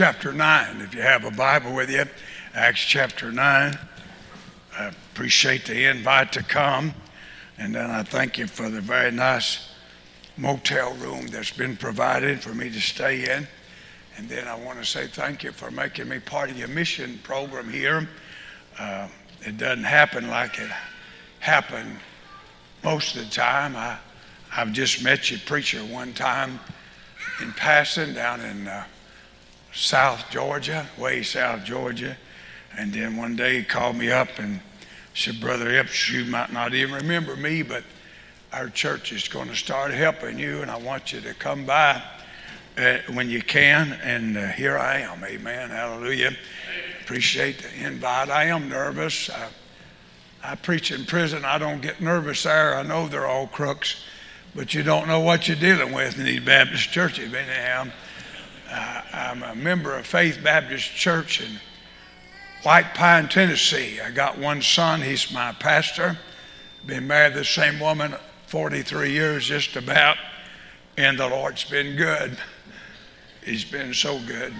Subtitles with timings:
[0.00, 0.80] chapter 9.
[0.80, 2.06] If you have a Bible with you,
[2.54, 3.78] Acts chapter 9.
[4.78, 6.94] I appreciate the invite to come.
[7.58, 9.74] And then I thank you for the very nice
[10.38, 13.46] motel room that's been provided for me to stay in.
[14.16, 17.20] And then I want to say thank you for making me part of your mission
[17.22, 18.08] program here.
[18.78, 19.06] Uh,
[19.42, 20.70] it doesn't happen like it
[21.40, 21.98] happened
[22.82, 23.76] most of the time.
[23.76, 23.98] I,
[24.56, 26.58] I've just met your preacher one time
[27.42, 28.84] in passing down in uh,
[29.72, 32.16] South Georgia, way South Georgia.
[32.76, 34.60] And then one day he called me up and
[35.14, 37.84] said, Brother Epps, you might not even remember me, but
[38.52, 42.02] our church is going to start helping you, and I want you to come by
[42.76, 43.92] uh, when you can.
[44.02, 45.22] And uh, here I am.
[45.24, 45.70] Amen.
[45.70, 46.32] Hallelujah.
[47.02, 48.28] Appreciate the invite.
[48.30, 49.30] I am nervous.
[49.30, 49.48] I,
[50.42, 51.44] I preach in prison.
[51.44, 52.76] I don't get nervous there.
[52.76, 54.02] I know they're all crooks,
[54.54, 57.32] but you don't know what you're dealing with in these Baptist churches.
[57.32, 57.92] Anyhow,
[58.70, 61.60] uh, I'm a member of Faith Baptist Church in
[62.62, 64.00] White Pine, Tennessee.
[64.00, 65.02] I got one son.
[65.02, 66.18] He's my pastor.
[66.86, 68.14] Been married to the same woman
[68.46, 70.16] 43 years, just about,
[70.96, 72.38] and the Lord's been good.
[73.44, 74.52] He's been so good,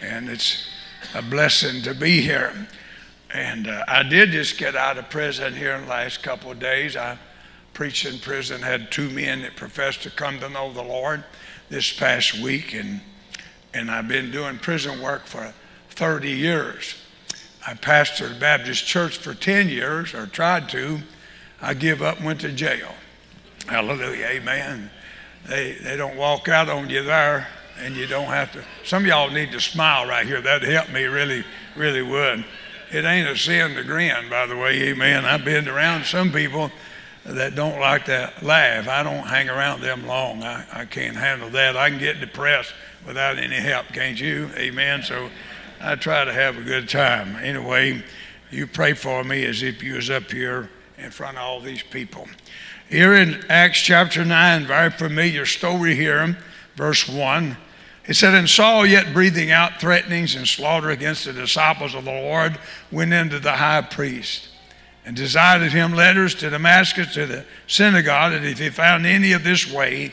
[0.00, 0.68] and it's
[1.14, 2.68] a blessing to be here.
[3.32, 6.58] And uh, I did just get out of prison here in the last couple of
[6.58, 6.96] days.
[6.96, 7.18] I
[7.74, 11.24] preached in prison, had two men that professed to come to know the Lord
[11.68, 13.00] this past week, and
[13.72, 15.52] and I've been doing prison work for
[15.90, 16.94] 30 years.
[17.66, 21.00] I pastored a Baptist church for 10 years, or tried to.
[21.60, 22.94] I give up and went to jail.
[23.66, 24.90] Hallelujah, amen.
[25.46, 28.64] They, they don't walk out on you there, and you don't have to.
[28.84, 30.40] Some of y'all need to smile right here.
[30.40, 31.44] That'd help me, really,
[31.76, 32.44] really would.
[32.90, 35.24] It ain't a sin to grin, by the way, amen.
[35.24, 36.70] I've been around some people
[37.24, 38.88] that don't like to laugh.
[38.88, 40.42] I don't hang around them long.
[40.42, 41.76] I, I can't handle that.
[41.76, 42.72] I can get depressed
[43.06, 44.50] without any help, can't you?
[44.56, 45.02] Amen.
[45.02, 45.30] So
[45.80, 47.36] I try to have a good time.
[47.36, 48.02] Anyway,
[48.50, 51.82] you pray for me as if you was up here in front of all these
[51.82, 52.28] people.
[52.88, 56.36] Here in Acts chapter 9, very familiar story here,
[56.76, 57.56] verse 1.
[58.06, 62.10] It said, And Saul, yet breathing out threatenings and slaughter against the disciples of the
[62.10, 62.58] Lord,
[62.90, 64.48] went into the high priest
[65.04, 69.44] and desired him letters to Damascus to the synagogue, that if he found any of
[69.44, 70.12] this way,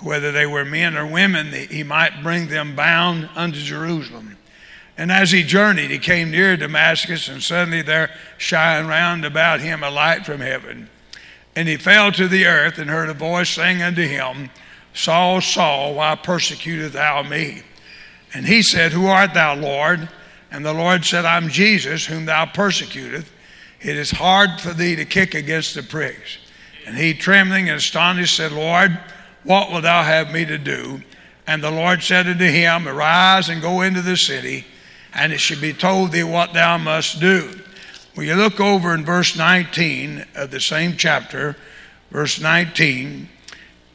[0.00, 4.36] whether they were men or women, he might bring them bound unto Jerusalem.
[4.96, 9.82] And as he journeyed, he came near Damascus, and suddenly there shined round about him
[9.82, 10.90] a light from heaven.
[11.54, 14.50] And he fell to the earth and heard a voice saying unto him,
[14.94, 17.62] Saul, Saul, why persecutest thou me?
[18.34, 20.08] And he said, Who art thou, Lord?
[20.50, 23.28] And the Lord said, I'm Jesus, whom thou persecutest.
[23.80, 26.38] It is hard for thee to kick against the pricks.
[26.86, 28.98] And he, trembling and astonished, said, Lord,
[29.44, 31.02] what wilt thou have me to do?
[31.46, 34.66] And the Lord said unto him, Arise and go into the city,
[35.14, 37.58] and it shall be told thee what thou must do.
[38.14, 41.56] When you look over in verse 19 of the same chapter,
[42.10, 43.28] verse 19,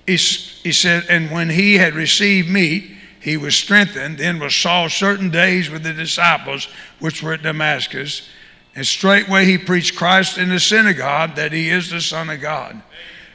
[0.07, 2.89] he, he said, And when he had received meat,
[3.19, 4.17] he was strengthened.
[4.17, 6.67] Then was Saul certain days with the disciples
[6.99, 8.27] which were at Damascus.
[8.75, 12.81] And straightway he preached Christ in the synagogue that he is the Son of God.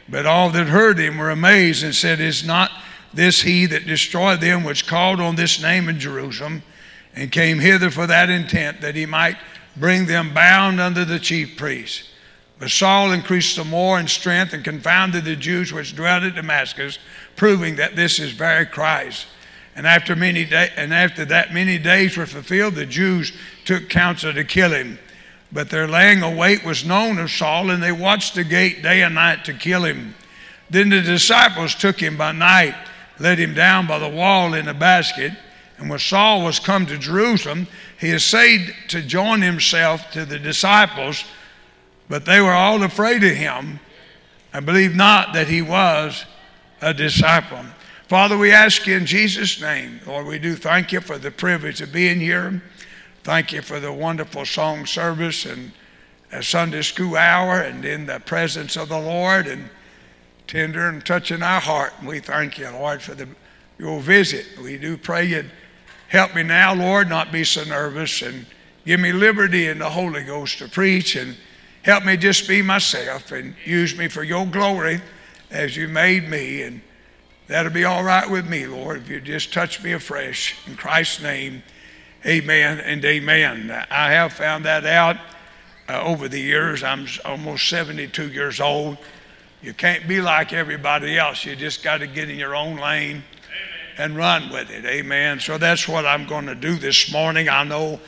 [0.09, 2.71] But all that heard him were amazed and said, Is not
[3.13, 6.63] this he that destroyed them which called on this name in Jerusalem
[7.15, 9.37] and came hither for that intent, that he might
[9.77, 12.09] bring them bound under the chief priests.
[12.59, 16.99] But Saul increased the more in strength and confounded the Jews which dwelt at Damascus,
[17.37, 19.27] proving that this is very Christ.
[19.77, 23.33] And after many day, and after that many days were fulfilled, the Jews
[23.65, 24.99] took counsel to kill him.
[25.51, 29.15] But their laying await was known of Saul, and they watched the gate day and
[29.15, 30.15] night to kill him.
[30.69, 32.75] Then the disciples took him by night,
[33.19, 35.33] let him down by the wall in a basket.
[35.79, 37.67] And when Saul was come to Jerusalem,
[37.99, 41.25] he essayed to join himself to the disciples,
[42.09, 43.81] but they were all afraid of him
[44.53, 46.25] and believed not that he was
[46.81, 47.65] a disciple.
[48.09, 51.81] Father, we ask you in Jesus' name, Lord, we do thank you for the privilege
[51.81, 52.63] of being here.
[53.29, 55.73] Thank you for the wonderful song service and
[56.33, 59.69] a Sunday school hour and in the presence of the Lord and
[60.47, 61.93] tender and touching our heart.
[61.99, 63.29] And we thank you, Lord, for the,
[63.79, 64.47] your visit.
[64.63, 65.51] We do pray you'd
[66.09, 68.47] Help me now, Lord, not be so nervous and
[68.87, 71.37] give me liberty in the Holy Ghost to preach and
[71.83, 75.03] help me just be myself and use me for your glory
[75.51, 76.63] as you made me.
[76.63, 76.81] And
[77.47, 80.57] that'll be all right with me, Lord, if you just touch me afresh.
[80.67, 81.63] In Christ's name,
[82.27, 83.71] amen and amen.
[83.91, 85.17] I have found that out
[85.89, 86.83] uh, over the years.
[86.83, 88.99] I'm almost 72 years old.
[89.63, 91.45] You can't be like everybody else.
[91.45, 93.25] You just got to get in your own lane
[93.97, 94.85] and run with it.
[94.85, 95.41] Amen.
[95.41, 97.49] So that's what I'm going to do this morning.
[97.49, 98.01] I know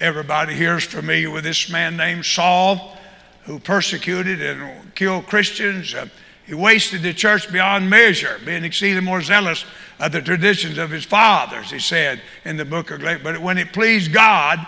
[0.00, 2.96] everybody here is familiar with this man named Saul
[3.44, 5.94] who persecuted and killed Christians.
[5.94, 6.08] Uh,
[6.48, 9.66] he wasted the church beyond measure, being exceedingly more zealous
[10.00, 13.22] of the traditions of his fathers, he said in the book of Galatians.
[13.22, 14.66] But when it pleased God,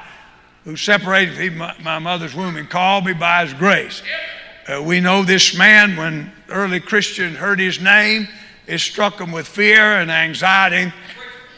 [0.64, 4.02] who separated me from my mother's womb and called me by his grace.
[4.68, 8.28] Uh, we know this man, when early Christians heard his name,
[8.66, 10.92] it struck them with fear and anxiety,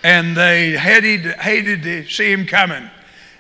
[0.05, 2.89] and they hated, hated to see him coming.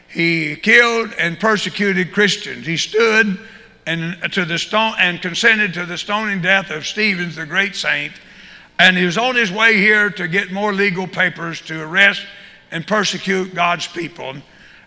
[0.09, 2.67] He killed and persecuted Christians.
[2.67, 3.39] He stood
[3.87, 8.13] and to the stone and consented to the stoning death of Stephen, the great saint.
[8.79, 12.25] And he was on his way here to get more legal papers to arrest
[12.71, 14.35] and persecute God's people.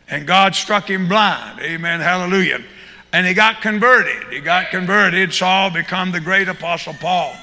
[0.07, 1.59] And God struck him blind.
[1.61, 1.99] Amen.
[1.99, 2.63] Hallelujah.
[3.13, 4.31] And he got converted.
[4.31, 5.33] He got converted.
[5.33, 7.35] Saul become the great apostle Paul.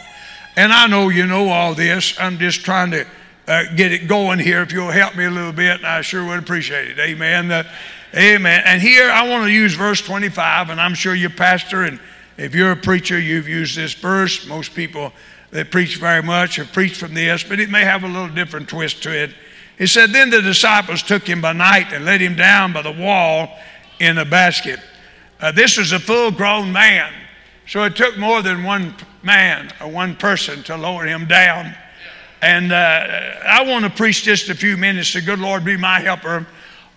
[0.56, 2.18] And I know you know all this.
[2.20, 3.06] I'm just trying to
[3.48, 4.62] uh, get it going here.
[4.62, 6.98] If you'll help me a little bit, I sure would appreciate it.
[6.98, 7.50] Amen.
[7.50, 7.64] Uh,
[8.14, 8.62] Amen.
[8.66, 11.98] And here I want to use verse 25, and I'm sure you're pastor, and
[12.36, 14.46] if you're a preacher, you've used this verse.
[14.46, 15.14] Most people
[15.50, 18.68] that preach very much have preached from this, but it may have a little different
[18.68, 19.30] twist to it.
[19.78, 22.92] He said, Then the disciples took him by night and let him down by the
[22.92, 23.48] wall
[23.98, 24.78] in a basket.
[25.40, 27.10] Uh, this was a full grown man,
[27.66, 31.74] so it took more than one man or one person to lower him down.
[32.42, 35.14] And uh, I want to preach just a few minutes.
[35.14, 36.46] The good Lord be my helper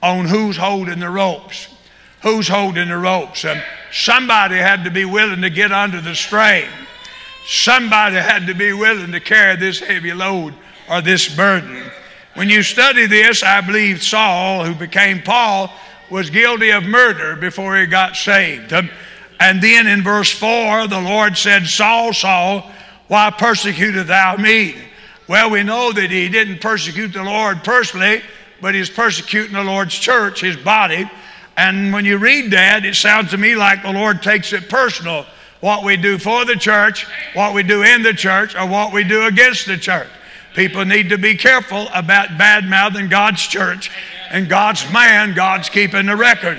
[0.02, 1.68] on who's holding the ropes.
[2.22, 3.46] Who's holding the ropes?
[3.46, 6.68] And somebody had to be willing to get under the strain.
[7.48, 10.54] Somebody had to be willing to carry this heavy load
[10.90, 11.92] or this burden.
[12.34, 15.72] When you study this, I believe Saul, who became Paul,
[16.10, 18.74] was guilty of murder before he got saved.
[18.74, 18.90] Um,
[19.40, 22.70] and then in verse 4, the Lord said, Saul, Saul,
[23.08, 24.76] why persecutest thou me?
[25.28, 28.22] Well, we know that he didn't persecute the Lord personally,
[28.62, 31.10] but he's persecuting the Lord's church, his body.
[31.58, 35.26] And when you read that, it sounds to me like the Lord takes it personal
[35.62, 39.04] what we do for the church, what we do in the church, or what we
[39.04, 40.10] do against the church.
[40.54, 43.92] People need to be careful about bad mouthing God's church
[44.30, 46.58] and God's man, God's keeping the record.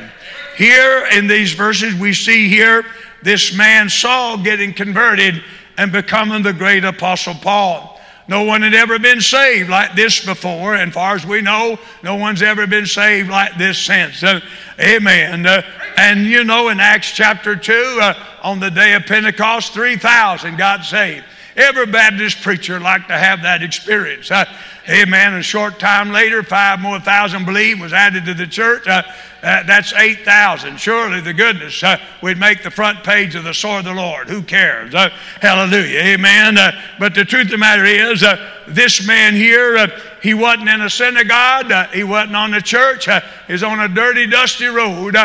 [0.56, 2.84] Here in these verses, we see here
[3.22, 5.42] this man Saul getting converted
[5.78, 7.95] and becoming the great apostle Paul.
[8.28, 12.16] No one had ever been saved like this before, and far as we know, no
[12.16, 14.22] one's ever been saved like this since.
[14.22, 14.40] Uh,
[14.80, 15.46] amen.
[15.46, 15.62] Uh,
[15.96, 20.84] and you know, in Acts chapter 2, uh, on the day of Pentecost, 3,000 got
[20.84, 21.24] saved.
[21.56, 24.30] Every Baptist preacher liked to have that experience.
[24.30, 24.44] Uh,
[24.90, 25.34] amen.
[25.34, 28.86] A short time later, five more thousand believed was added to the church.
[28.86, 29.02] Uh,
[29.42, 30.78] uh, that's 8,000.
[30.78, 34.28] Surely the goodness uh, would make the front page of the sword of the Lord.
[34.28, 34.94] Who cares?
[34.94, 35.08] Uh,
[35.40, 36.00] hallelujah.
[36.00, 36.58] Amen.
[36.58, 40.68] Uh, but the truth of the matter is, uh, this man here, uh, he wasn't
[40.68, 43.08] in a synagogue, he wasn't on the church,
[43.46, 45.16] he's on a dirty, dusty road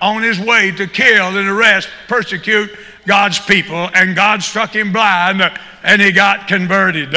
[0.00, 2.70] on his way to kill and arrest, persecute
[3.06, 3.90] God's people.
[3.94, 5.42] And God struck him blind
[5.82, 7.14] and he got converted.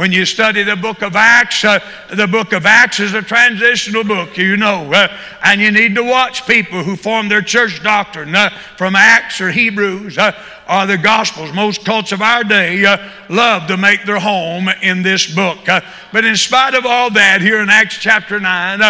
[0.00, 1.78] When you study the book of Acts, uh,
[2.14, 6.02] the book of Acts is a transitional book, you know, uh, and you need to
[6.02, 8.48] watch people who form their church doctrine uh,
[8.78, 10.32] from Acts or Hebrews uh,
[10.70, 11.52] or the Gospels.
[11.52, 15.68] Most cults of our day uh, love to make their home in this book.
[15.68, 15.82] Uh,
[16.14, 18.80] but in spite of all that, here in Acts chapter 9,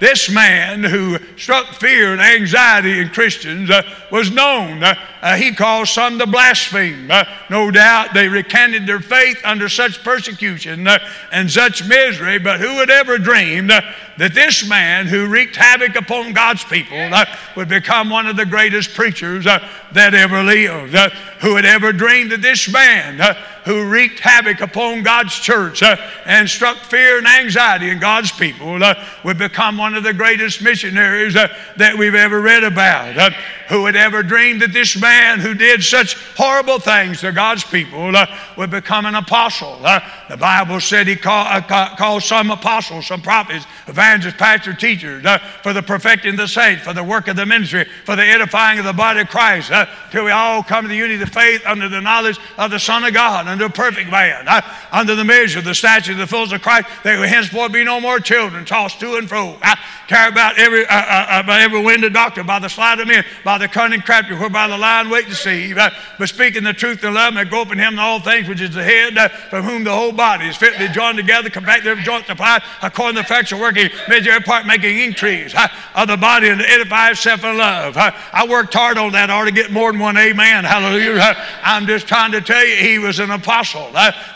[0.00, 4.82] this man who struck fear and anxiety in Christians uh, was known.
[4.82, 7.10] Uh, uh, he caused some to blaspheme.
[7.10, 10.98] Uh, no doubt they recanted their faith under such persecution uh,
[11.32, 13.80] and such misery, but who would ever dream uh,
[14.16, 17.10] that this man who wreaked havoc upon God's people
[17.56, 19.46] would become one of the greatest preachers
[19.92, 20.96] that ever lived?
[21.40, 26.48] who had ever dreamed that this man who wreaked havoc upon God's church uh, and
[26.48, 31.36] struck fear and anxiety in God's people uh, would become one of the greatest missionaries
[31.36, 33.16] uh, that we've ever read about.
[33.16, 33.30] Uh,
[33.68, 38.16] who had ever dreamed that this man who did such horrible things to God's people
[38.16, 38.26] uh,
[38.56, 39.78] would become an apostle?
[39.84, 45.22] Uh, the Bible said he called, called some apostles, some prophets, evangelists, pastors, teachers
[45.62, 48.78] for the perfecting of the saints, for the work of the ministry, for the edifying
[48.78, 49.70] of the body of Christ,
[50.10, 53.04] till we all come to the unity of faith under the knowledge of the Son
[53.04, 54.60] of God under a perfect man, uh,
[54.92, 57.84] under the measure of the stature of the fullness of Christ, there will henceforth be
[57.84, 59.76] no more children tossed to and fro, uh,
[60.08, 63.06] carried about every, uh, uh, uh, by every wind of doctrine, by the sleight of
[63.06, 66.72] men, by the cunning crafty, whereby the lion wait to deceive, uh, but speaking the
[66.72, 69.64] truth in love, and groping him in all things which is the head, uh, from
[69.64, 73.26] whom the whole body is fitly joined together, compact every joint supply, according to the
[73.26, 77.58] effectual working, measure every part making increase uh, of the body and edify itself in
[77.58, 77.94] love.
[77.96, 80.64] I worked hard on that, I ought to get more than one amen.
[80.64, 81.36] Hallelujah.
[81.62, 83.90] I'm just trying to tell you, he was an apostle.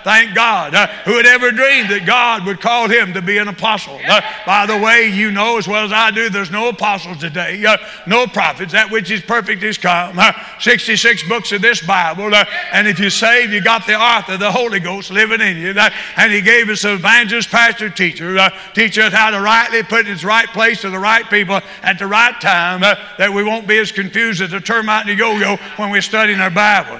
[0.05, 0.75] Thank God.
[1.07, 3.99] Who had ever dreamed that God would call him to be an apostle?
[4.45, 7.77] By the way, you know as well as I do, there's no apostles today, uh,
[8.09, 8.73] no prophets.
[8.73, 10.19] That which is perfect is come.
[10.19, 12.35] Uh, 66 books of this Bible.
[12.35, 15.71] Uh, and if you're saved, you got the author, the Holy Ghost living in you.
[15.71, 19.85] Uh, and he gave us an evangelist, pastor, teacher, uh, teach us how to rightly
[19.85, 23.45] put in its right place to the right people at the right time, that we
[23.45, 26.97] won't be as confused as a termite and a yo-yo when we're studying our Bible.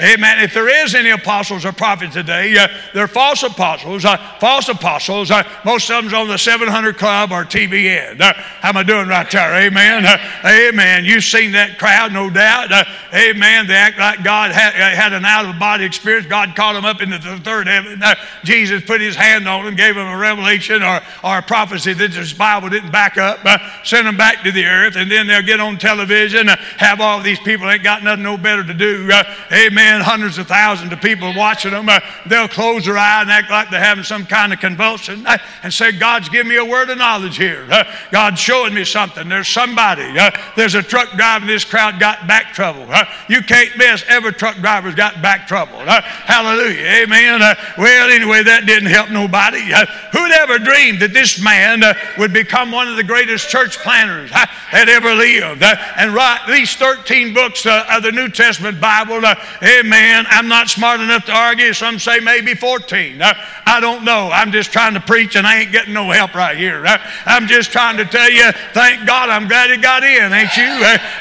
[0.00, 0.38] amen.
[0.38, 2.54] If there is any apostles or prophets today,
[2.92, 4.04] they're false apostles.
[4.38, 5.32] false apostles.
[5.64, 8.03] most of them's on the 700 Club or TBN.
[8.20, 9.54] Uh, how am I doing right there?
[9.54, 10.04] Amen.
[10.04, 11.04] Uh, amen.
[11.04, 12.72] You've seen that crowd, no doubt.
[12.72, 13.66] Uh, amen.
[13.66, 16.26] They act like God had, uh, had an out of body experience.
[16.26, 18.02] God called them up into the third heaven.
[18.02, 21.92] Uh, Jesus put his hand on them, gave them a revelation or, or a prophecy
[21.92, 25.26] that this Bible didn't back up, uh, sent them back to the earth, and then
[25.26, 29.10] they'll get on television, have all these people ain't got nothing no better to do.
[29.52, 30.00] amen.
[30.00, 31.88] Hundreds of thousands of people watching them.
[32.26, 35.26] they'll close their eye and act like they're having some kind of convulsion
[35.62, 37.66] and say, God's giving me a word of knowledge here.
[37.70, 39.28] Uh, God's showing me something.
[39.28, 40.18] There's somebody.
[40.18, 42.86] Uh, there's a truck driver this crowd got back trouble.
[42.88, 44.04] Uh, you can't miss.
[44.08, 45.78] Every truck driver's got back trouble.
[45.78, 46.86] Uh, hallelujah.
[47.02, 47.42] Amen.
[47.42, 49.72] Uh, well, anyway, that didn't help nobody.
[49.72, 51.82] Uh, who'd ever dreamed that this man
[52.18, 57.34] would become one of the greatest church planners that ever lived and write these 13
[57.34, 59.22] books of the New Testament Bible?
[59.62, 60.26] amen.
[60.28, 61.72] I'm not smart enough to argue.
[61.72, 63.20] Some say maybe 14.
[63.22, 64.30] I don't know.
[64.32, 66.84] I'm just trying to preach and I ain't getting no help right here.
[67.26, 70.68] I'm just trying to tell you, thank God I'm glad he got in, ain't you?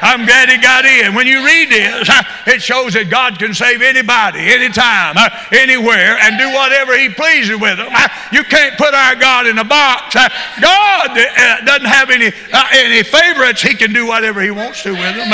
[0.02, 1.14] I'm glad he got in.
[1.14, 2.10] When you read this,
[2.48, 5.16] it shows that God can save anybody, anytime,
[5.52, 7.92] anywhere, and do whatever he pleases with them.
[8.32, 10.16] You can't put our God in a box.
[10.16, 13.62] God uh, doesn't have any, uh, any favorites.
[13.62, 15.30] He can do whatever he wants to with them.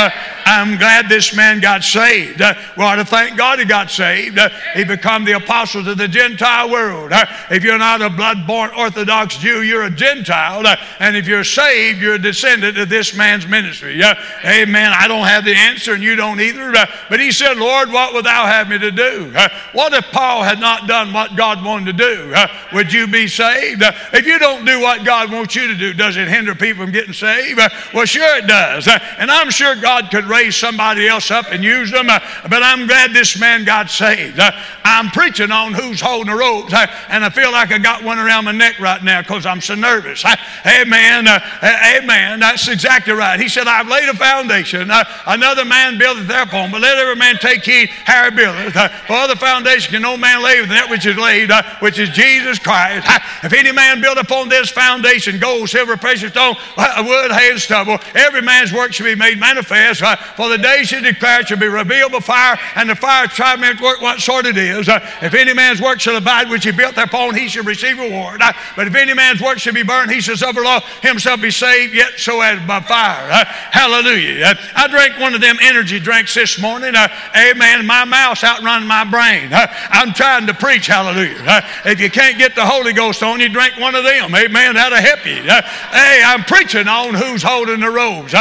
[0.49, 2.39] I'm glad this man got saved.
[2.75, 4.39] We ought to thank God he got saved.
[4.73, 7.11] He become the apostle to the Gentile world.
[7.51, 10.65] If you're not a blood-born Orthodox Jew, you're a Gentile.
[10.99, 14.01] And if you're saved, you're a descendant of this man's ministry.
[14.43, 14.91] Amen.
[14.95, 16.73] I don't have the answer, and you don't either.
[17.09, 19.31] But he said, Lord, what would thou have me to do?
[19.73, 22.33] What if Paul had not done what God wanted to do?
[22.73, 23.83] Would you be saved?
[24.13, 26.91] If you don't do what God wants you to do, does it hinder people from
[26.91, 27.59] getting saved?
[27.93, 28.87] Well, sure it does.
[28.87, 32.09] And I'm sure God could raise somebody else up and use them.
[32.09, 32.19] Uh,
[32.49, 34.39] but I'm glad this man got saved.
[34.39, 34.51] Uh,
[34.83, 38.17] I'm preaching on who's holding the ropes, uh, and I feel like I got one
[38.17, 40.23] around my neck right now because I'm so nervous.
[40.65, 41.27] Amen.
[41.27, 42.39] Uh, amen.
[42.39, 43.39] That's exactly right.
[43.39, 44.89] He said, I've laid a foundation.
[44.89, 48.75] Uh, another man buildeth thereupon, but let every man take heed how he buildeth.
[48.75, 52.09] Uh, for the foundation can no man lay than that which is laid, which is
[52.09, 53.05] Jesus Christ.
[53.43, 57.99] If any man build upon this foundation gold, silver, precious stone, wood, hay, and stubble,
[58.15, 60.01] every man's work shall be made manifest.
[60.35, 64.01] For the day shall declare, shall be revealed by fire, and the fire try work
[64.01, 64.87] what sort it is.
[65.21, 68.41] If any man's work shall abide, which he built thereupon, he shall receive reward.
[68.75, 71.93] But if any man's work shall be burned, he shall suffer loss, himself be saved,
[71.93, 73.31] yet so as by fire.
[73.31, 74.45] Uh, hallelujah.
[74.45, 76.95] Uh, I drank one of them energy drinks this morning.
[76.95, 77.85] Uh, amen.
[77.85, 79.51] My mouth's outrunning my brain.
[79.51, 80.87] Uh, I'm trying to preach.
[80.87, 81.43] Hallelujah.
[81.45, 84.33] Uh, if you can't get the Holy Ghost on you, drink one of them.
[84.33, 84.75] Amen.
[84.75, 85.41] That'll help you.
[85.49, 85.61] Uh,
[85.91, 88.33] hey, I'm preaching on who's holding the robes.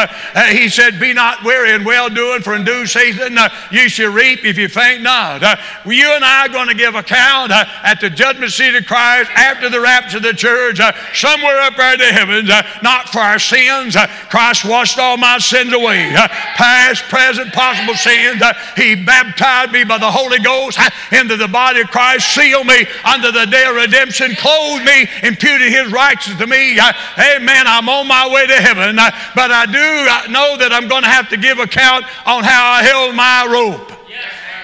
[0.51, 4.13] he said, Be not weary in well doing, for in due season uh, you shall
[4.13, 5.43] reap if you faint not.
[5.43, 5.57] Uh,
[5.87, 9.31] you and I are going to give account uh, at the judgment seat of Christ
[9.35, 10.81] after the rapture of the church,
[11.15, 12.51] somewhere up there in the heavens,
[12.83, 13.97] not for our sins.
[14.31, 18.43] Christ washed all my sins away, past, present, possible sins.
[18.77, 20.79] He baptized me by the Holy Ghost
[21.13, 25.73] into the body of Christ, sealed me under the day of redemption, clothed me, imputed
[25.73, 26.79] His righteousness to me.
[26.79, 27.67] Amen.
[27.67, 31.29] I'm on my way to heaven, but I do know that I'm going to have
[31.31, 33.98] to give account on how I held my rope.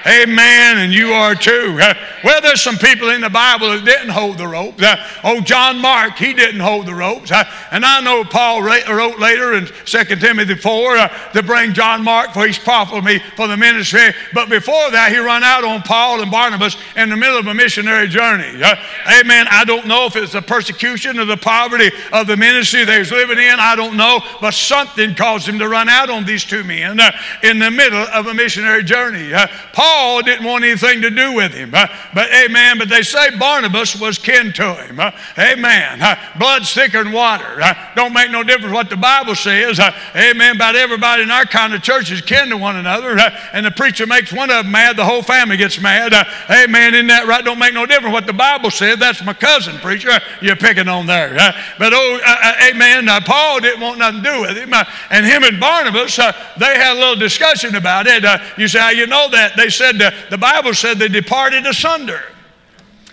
[0.07, 0.79] Amen.
[0.79, 1.79] And you are too.
[2.23, 4.83] Well, there's some people in the Bible that didn't hold the ropes.
[4.83, 7.33] Uh, oh, John Mark, he didn't hold the ropes.
[7.33, 12.05] Uh, and I know Paul wrote later in 2 Timothy 4 uh, to bring John
[12.05, 12.59] Mark for his
[13.05, 14.13] me for the ministry.
[14.35, 17.55] But before that, he run out on Paul and Barnabas in the middle of a
[17.55, 18.63] missionary journey.
[19.09, 19.47] amen.
[19.51, 23.11] I don't know if it's the persecution or the poverty of the ministry they was
[23.11, 23.59] living in.
[23.59, 24.21] I don't know.
[24.41, 27.01] But something caused him to run out on these two men
[27.43, 29.33] in the middle of a missionary journey.
[29.73, 29.94] Paul
[30.25, 31.71] didn't want anything to do with him.
[31.71, 32.79] but amen.
[32.79, 35.01] But they say Barnabas was kin to him.
[35.39, 36.19] amen.
[36.39, 37.63] blood's thicker than water.
[37.95, 39.81] don't make no difference what the Bible says.
[40.15, 40.57] amen.
[40.57, 43.19] About everybody in our kind of church is kin to one another.
[43.53, 46.13] and the preacher makes one of them mad, the whole family gets mad.
[46.51, 46.95] amen.
[46.95, 47.45] Isn't that right?
[47.45, 48.99] Don't make no difference what the Bible says.
[48.99, 50.11] That's my cousin, preacher.
[50.41, 51.35] You're picking on there.
[51.79, 53.09] but oh, uh, uh, amen.
[53.09, 54.73] Uh, Paul didn't want nothing to do with him.
[55.11, 58.25] and him and Barnabas, they had a little discussion about it.
[58.59, 59.57] you say, how you know that?
[59.57, 62.23] They said, the Bible said they departed asunder.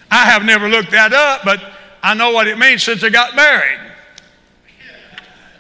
[0.10, 1.62] I have never looked that up, but
[2.04, 3.80] I know what it means since they got married.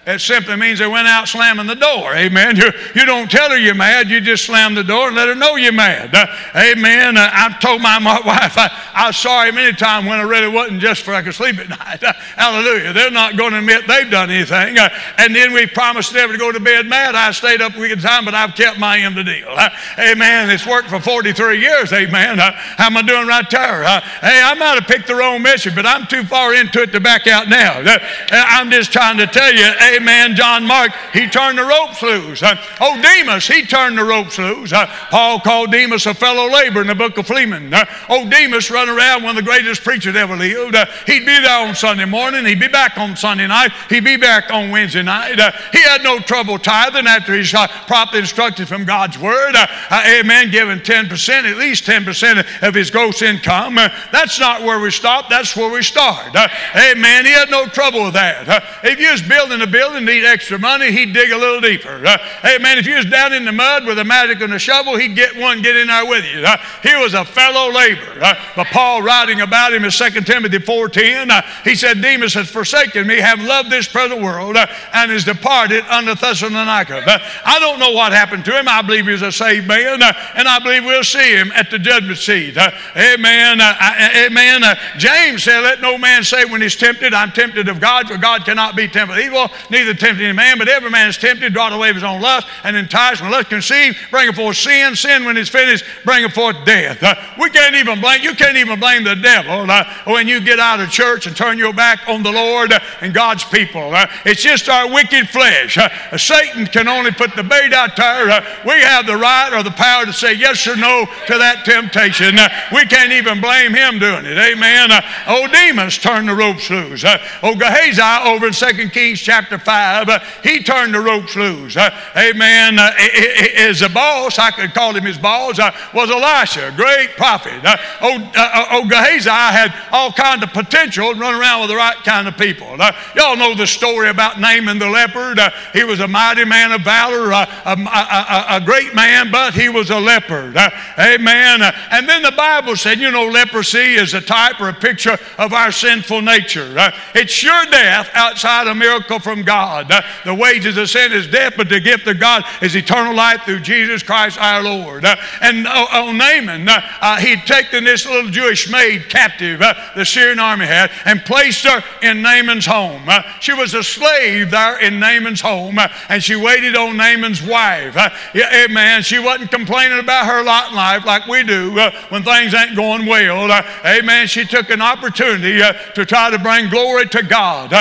[0.03, 2.15] It simply means they went out slamming the door.
[2.15, 2.55] Amen.
[2.55, 4.09] You, you don't tell her you're mad.
[4.09, 6.15] You just slam the door and let her know you're mad.
[6.15, 7.17] Uh, amen.
[7.17, 10.47] Uh, I've told my, my wife I, I, was sorry many times when I really
[10.47, 12.03] wasn't just for I could sleep at night.
[12.03, 12.93] Uh, hallelujah.
[12.93, 14.79] They're not going to admit they've done anything.
[14.79, 14.89] Uh,
[15.19, 17.13] and then we promised never to go to bed mad.
[17.13, 19.49] I stayed up a week a time, but I've kept my end of the deal.
[19.49, 20.49] Uh, amen.
[20.49, 21.93] It's worked for 43 years.
[21.93, 22.39] Amen.
[22.39, 23.83] Uh, how am I doing right there?
[23.83, 26.99] hey, I might have picked the wrong mission, but I'm too far into it to
[26.99, 27.83] back out now.
[28.31, 32.43] I'm just trying to tell you, amen, John Mark, he turned the ropes loose.
[32.43, 34.73] Uh, oh, Demas, he turned the ropes loose.
[34.73, 37.73] Uh, Paul called Demas a fellow laborer in the book of Philemon.
[37.73, 40.75] Uh, oh, Demas run around one of the greatest preachers ever lived.
[40.75, 42.45] Uh, he'd be there on Sunday morning.
[42.45, 43.71] He'd be back on Sunday night.
[43.89, 45.39] He'd be back on Wednesday night.
[45.39, 49.55] Uh, he had no trouble tithing after he's uh, properly instructed from God's word.
[49.91, 53.75] amen, giving 10%, at least 10% of his gross income.
[53.75, 55.29] that's not where we stop.
[55.29, 56.35] That's where we start.
[56.75, 57.25] amen.
[57.25, 58.63] He had no trouble with that.
[58.83, 62.05] if you was building a building, building need extra money, he'd dig a little deeper.
[62.05, 64.59] Uh, hey, man, if you was down in the mud with a mattock and a
[64.59, 66.43] shovel, he'd get one, get in there with you.
[66.45, 68.21] Uh, he was a fellow laborer.
[68.21, 72.47] Uh, but Paul, writing about him in 2 Timothy 4.10, uh, he said, Demas has
[72.47, 76.97] forsaken me, have loved this present world, uh, and is departed unto Thessalonica.
[76.97, 78.67] Uh, I don't know what happened to him.
[78.67, 82.19] I believe he's a saved man, and I believe we'll see him at the judgment
[82.19, 82.55] seat.
[82.55, 83.59] amen.
[83.59, 84.77] amen.
[84.97, 88.45] James said, let no man say when he's tempted, I'm tempted of God, for God
[88.45, 91.89] cannot be tempted evil, neither tempted any man, but every man is tempted, brought away
[91.89, 94.95] of his own lust, and enticed when lust conceived, bringing forth sin.
[94.95, 97.01] Sin, when it's finished, bringing forth death.
[97.01, 100.59] Uh, we can't even blame, you can't even blame the devil uh, when you get
[100.59, 103.95] out of church and turn your back on the Lord uh, and God's people.
[103.95, 105.77] Uh, it's just our wicked flesh.
[105.77, 108.29] Uh, Satan can only put the bait out there.
[108.29, 111.63] Uh, we have the right or the power to say yes or no to that
[111.63, 112.35] temptation.
[112.73, 114.37] we can't even blame him doing it.
[114.37, 114.89] Amen.
[115.27, 117.05] oh, Demas turn the ropes loose.
[117.05, 121.77] oh, Gehazi over in 2 Kings chapter 5, uh, he turned the ropes loose.
[121.77, 122.77] Uh, amen.
[122.77, 127.63] Uh, his boss, I could call him his boss, uh, was Elisha, great prophet.
[127.63, 131.75] Uh, oh, uh, oh, Gehazi had all kind of potential and run around with the
[131.75, 132.77] right kind of people.
[133.15, 135.39] Y'all know the story about Naaman the leopard.
[135.73, 139.89] He was a mighty man of valor, a, a, a great man, but he was
[139.89, 140.57] a leopard.
[140.97, 141.61] Amen.
[141.91, 145.53] And then the Bible said, you know, leprosy is a type or a picture of
[145.53, 146.73] our sinful nature.
[147.13, 149.50] It's sure death outside a miracle from God.
[149.51, 149.91] God.
[149.91, 153.41] Uh, the wages of sin is death, but the gift of God is eternal life
[153.43, 155.03] through Jesus Christ our Lord.
[155.03, 159.61] Uh, and on uh, oh, Naaman, uh, uh, he'd taken this little Jewish maid captive,
[159.61, 163.09] uh, the Syrian army had, and placed her in Naaman's home.
[163.41, 167.97] she was a slave there in Naaman's home, and she waited on Naaman's wife.
[168.33, 168.99] amen.
[168.99, 171.75] Eh, she wasn't complaining about her lot in life like we do
[172.07, 173.51] when things ain't going well.
[173.51, 174.27] Eh, amen.
[174.27, 175.57] She took an opportunity
[175.95, 177.73] to try to bring glory to God.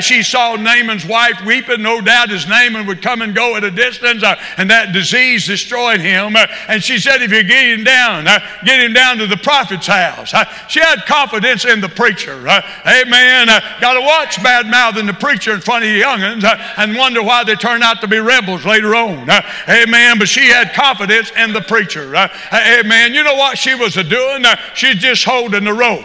[0.00, 3.64] she saw Naaman's wife wife weeping, no doubt his Naaman would come and go at
[3.64, 6.36] a distance, uh, and that disease destroyed him.
[6.36, 9.36] Uh, and she said, if you get him down, uh, get him down to the
[9.38, 10.34] prophet's house.
[10.34, 12.46] Uh, she had confidence in the preacher.
[12.46, 13.48] Uh, amen.
[13.48, 16.44] Uh, Got to watch bad mouthing the preacher in front of the youngins
[16.76, 19.30] and wonder why they turn out to be rebels later on.
[19.68, 20.18] amen.
[20.18, 22.14] But she had confidence in the preacher.
[22.14, 23.14] amen.
[23.14, 24.44] You know what she was doing?
[24.74, 26.04] she's just holding the rope.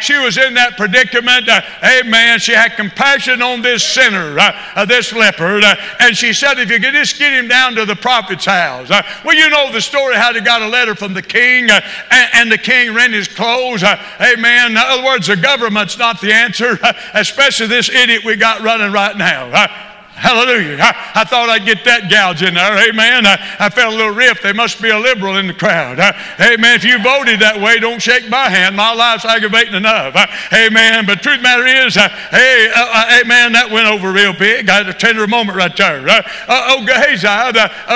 [0.00, 1.48] she was in that predicament.
[1.82, 2.38] amen.
[2.38, 5.64] She had compassion on this sinner uh, this leopard.
[5.64, 8.90] Uh, and she said, if you could just get him down to the prophet's house.
[8.90, 11.80] Uh, well, you know the story how they got a letter from the king, uh,
[12.10, 13.82] and, and, the king rent his clothes.
[13.82, 14.72] Uh, amen.
[14.72, 18.92] In other words, the government's not the answer, uh, especially this idiot we got running
[18.92, 19.90] right now.
[20.14, 20.76] Hallelujah.
[20.78, 22.76] I, I, thought I'd get that gouge in there.
[22.76, 23.24] Amen.
[23.24, 24.42] I, I, felt a little rift.
[24.42, 25.98] There must be a liberal in the crowd.
[25.98, 26.76] Uh, amen.
[26.76, 28.76] If you voted that way, don't shake my hand.
[28.76, 30.14] My life's aggravating enough.
[30.14, 31.06] Uh, amen.
[31.06, 34.68] But truth matter is, uh, hey, uh, uh, amen, that went over real big.
[34.68, 36.06] I had a tender moment right there.
[36.06, 37.26] Uh, oh, Gehazi.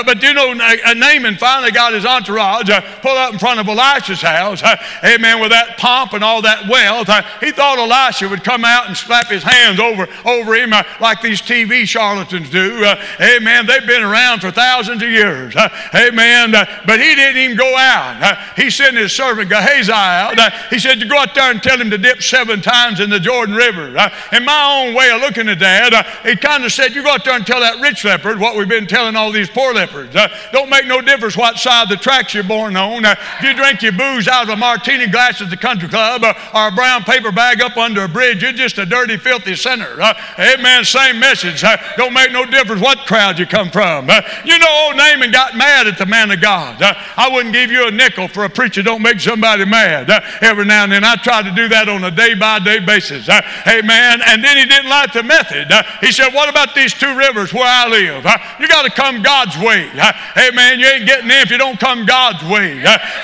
[0.06, 2.70] but you know, Naaman finally got his entourage
[3.02, 4.62] pull up in front of Elisha's house.
[5.04, 5.38] amen.
[5.38, 7.08] With that pomp and all that wealth.
[7.40, 11.42] he thought Elisha would come out and slap his hands over, over him like these
[11.42, 12.84] TV shows charlatans do.
[12.84, 13.66] Uh, amen.
[13.66, 15.56] They've been around for thousands of years.
[15.56, 16.54] Uh, amen.
[16.54, 18.22] Uh, but he didn't even go out.
[18.22, 20.38] Uh, he sent his servant Gehazi out.
[20.38, 23.10] Uh, he said, You go out there and tell him to dip seven times in
[23.10, 23.88] the Jordan River.
[24.32, 27.24] in my own way of looking at that, he kind of said, You go out
[27.24, 30.14] there and tell that rich leopard what we've been telling all these poor leopards.
[30.52, 33.04] don't make no difference what side of the tracks you're born on.
[33.04, 36.68] if you drink your booze out of a martini glass at the country club or
[36.68, 40.00] a brown paper bag up under a bridge, you're just a dirty, filthy sinner.
[40.38, 40.84] amen.
[40.84, 41.64] Same message.
[41.96, 44.08] Don't make no difference what crowd you come from.
[44.44, 46.80] you know, old Naaman got mad at the man of God.
[46.80, 50.84] I wouldn't give you a nickel for a preacher don't make somebody mad every now
[50.84, 51.04] and then.
[51.04, 53.28] I try to do that on a day by day basis.
[53.28, 54.20] amen.
[54.24, 55.68] And then he didn't like the method.
[56.00, 58.24] he said, What about these two rivers where I live?
[58.60, 59.90] you got to come God's way.
[60.36, 60.80] amen.
[60.80, 62.76] You ain't getting in if you don't come God's way.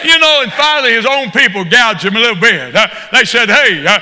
[0.04, 2.74] you know, and finally his own people gouged him a little bit.
[3.12, 4.00] they said, Hey, uh,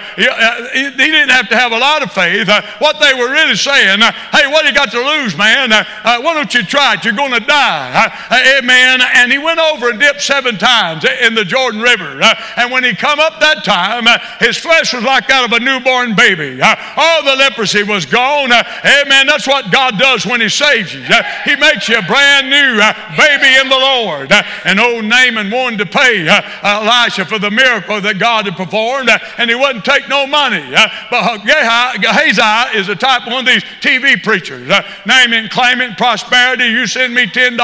[0.72, 2.48] he didn't have to have a lot of faith.
[2.78, 4.00] what they were really saying,
[4.32, 5.72] Hey, what you got to lose, man?
[5.72, 7.04] Uh, uh, why don't you try it?
[7.04, 8.10] You're going to die.
[8.30, 9.00] Uh, amen.
[9.14, 12.20] And he went over and dipped seven times in the Jordan River.
[12.56, 14.06] and when he come up that time,
[14.40, 16.60] his flesh was like that of a newborn baby.
[16.62, 18.52] all the leprosy was gone.
[18.52, 19.26] amen.
[19.26, 21.02] That's what God does when he saves you.
[21.44, 22.80] he makes you a brand new
[23.16, 24.32] baby in the Lord.
[24.64, 26.26] and old Naaman wanted to pay
[26.62, 30.64] Elisha for the miracle that God had performed, and he wouldn't take no money.
[31.10, 34.49] but Gehazi is a type of one of these TV preachers.
[34.50, 36.64] Uh, naming, claiming prosperity.
[36.66, 37.56] You send me $10,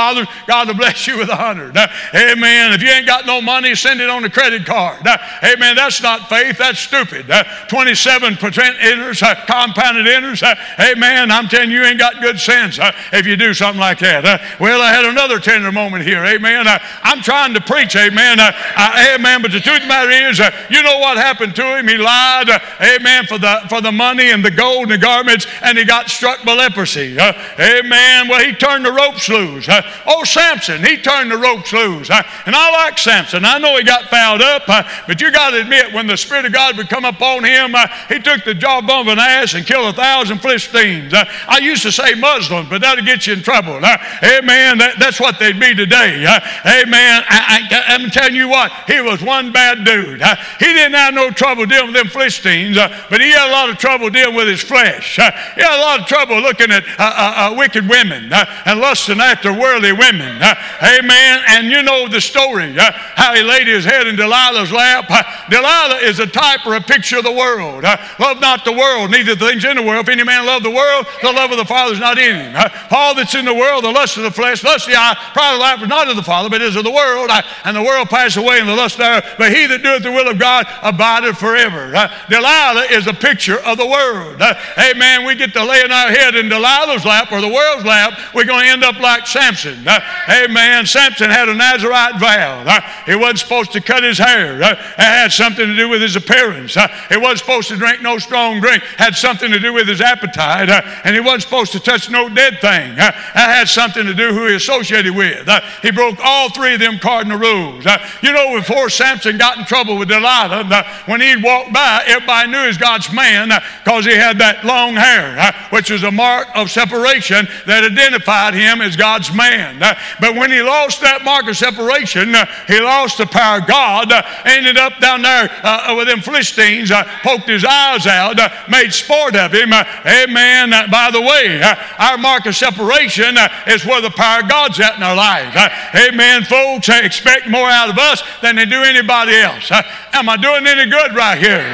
[0.46, 1.76] God will bless you with a hundred.
[1.76, 2.72] Uh, amen.
[2.72, 5.06] If you ain't got no money, send it on a credit card.
[5.06, 5.76] Uh, amen.
[5.76, 6.58] That's not faith.
[6.58, 7.26] That's stupid.
[7.26, 10.44] 27% interest, compounded interest.
[10.78, 11.30] Amen.
[11.30, 12.78] I'm telling you, you ain't got good sense
[13.12, 14.58] if you do something like that.
[14.60, 16.24] Well, I had another tender moment here.
[16.24, 16.66] Amen.
[17.02, 17.96] I'm trying to preach.
[17.96, 18.38] Amen.
[18.40, 19.42] Amen.
[19.42, 20.38] But the truth of the matter is,
[20.70, 21.88] you know what happened to him?
[21.88, 22.48] He lied.
[22.80, 23.26] Amen.
[23.26, 26.44] For the for the money and the gold and the garments, and he got struck
[26.44, 26.75] by leprosy.
[26.78, 28.28] Amen.
[28.28, 29.68] Well, he turned the ropes loose.
[30.06, 32.10] Oh, Samson, he turned the ropes loose.
[32.10, 33.44] And I like Samson.
[33.44, 36.52] I know he got fouled up, but you got to admit, when the Spirit of
[36.52, 37.74] God would come upon him,
[38.08, 41.12] he took the jawbone of an ass and killed a thousand Philistines.
[41.14, 43.80] I used to say Muslims, but that'll get you in trouble.
[44.22, 44.78] Amen.
[44.98, 46.24] that's what they'd be today.
[46.64, 47.22] Amen.
[47.28, 50.22] I, am telling you what, he was one bad dude.
[50.58, 53.78] He didn't have no trouble dealing with them Philistines, but he had a lot of
[53.78, 55.16] trouble dealing with his flesh.
[55.16, 55.22] He
[55.62, 59.20] had a lot of trouble looking at uh, uh, uh, wicked women uh, and lusting
[59.20, 60.42] after worldly women.
[60.42, 61.42] Uh, amen.
[61.48, 65.08] And you know the story uh, how he laid his head in Delilah's lap.
[65.50, 67.84] Delilah is a type or a picture of the world.
[68.18, 70.06] Love not the world, neither the things in the world.
[70.06, 72.70] If any man love the world, the love of the Father is not in him.
[72.90, 75.54] All that's in the world, the lust of the flesh, lust of the eye, pride
[75.54, 77.30] of life is not of the Father, but is of the world.
[77.64, 79.24] And the world pass away and the lust thereof.
[79.38, 81.92] But he that doeth the will of God abideth forever.
[82.28, 84.40] Delilah is a picture of the world.
[84.78, 85.24] Amen.
[85.26, 88.64] We get to laying our head in Delilah's lap or the world's lap, we're going
[88.64, 89.86] to end up like Samson.
[89.86, 90.86] Uh, amen.
[90.86, 92.64] Samson had a Nazarite vow.
[92.66, 94.62] Uh, he wasn't supposed to cut his hair.
[94.62, 96.74] Uh, it had something to do with his appearance.
[97.08, 98.82] He wasn't supposed to drink no strong drink.
[98.96, 100.70] Had something to do with his appetite.
[101.04, 102.96] And he wasn't supposed to touch no dead thing.
[102.96, 105.48] That had something to do who he associated with.
[105.82, 107.84] He broke all three of them cardinal rules.
[108.22, 112.60] You know, before Samson got in trouble with Delilah, when he'd walk by, everybody knew
[112.62, 113.50] he was God's man
[113.84, 118.80] because he had that long hair, which was a mark of separation that identified him
[118.80, 119.82] as God's man.
[119.82, 123.66] Uh, but when he lost that mark of separation, uh, he lost the power of
[123.66, 128.38] God, uh, ended up down there uh, with them Philistines, uh, poked his eyes out,
[128.38, 129.72] uh, made sport of him.
[129.72, 130.70] amen.
[130.90, 131.62] by the way,
[131.98, 135.54] our mark of separation is where the power of God's at in our life.
[135.94, 136.88] amen, folks.
[136.88, 139.70] expect more out of us than they do anybody else.
[140.12, 141.64] Am I doing any good right here?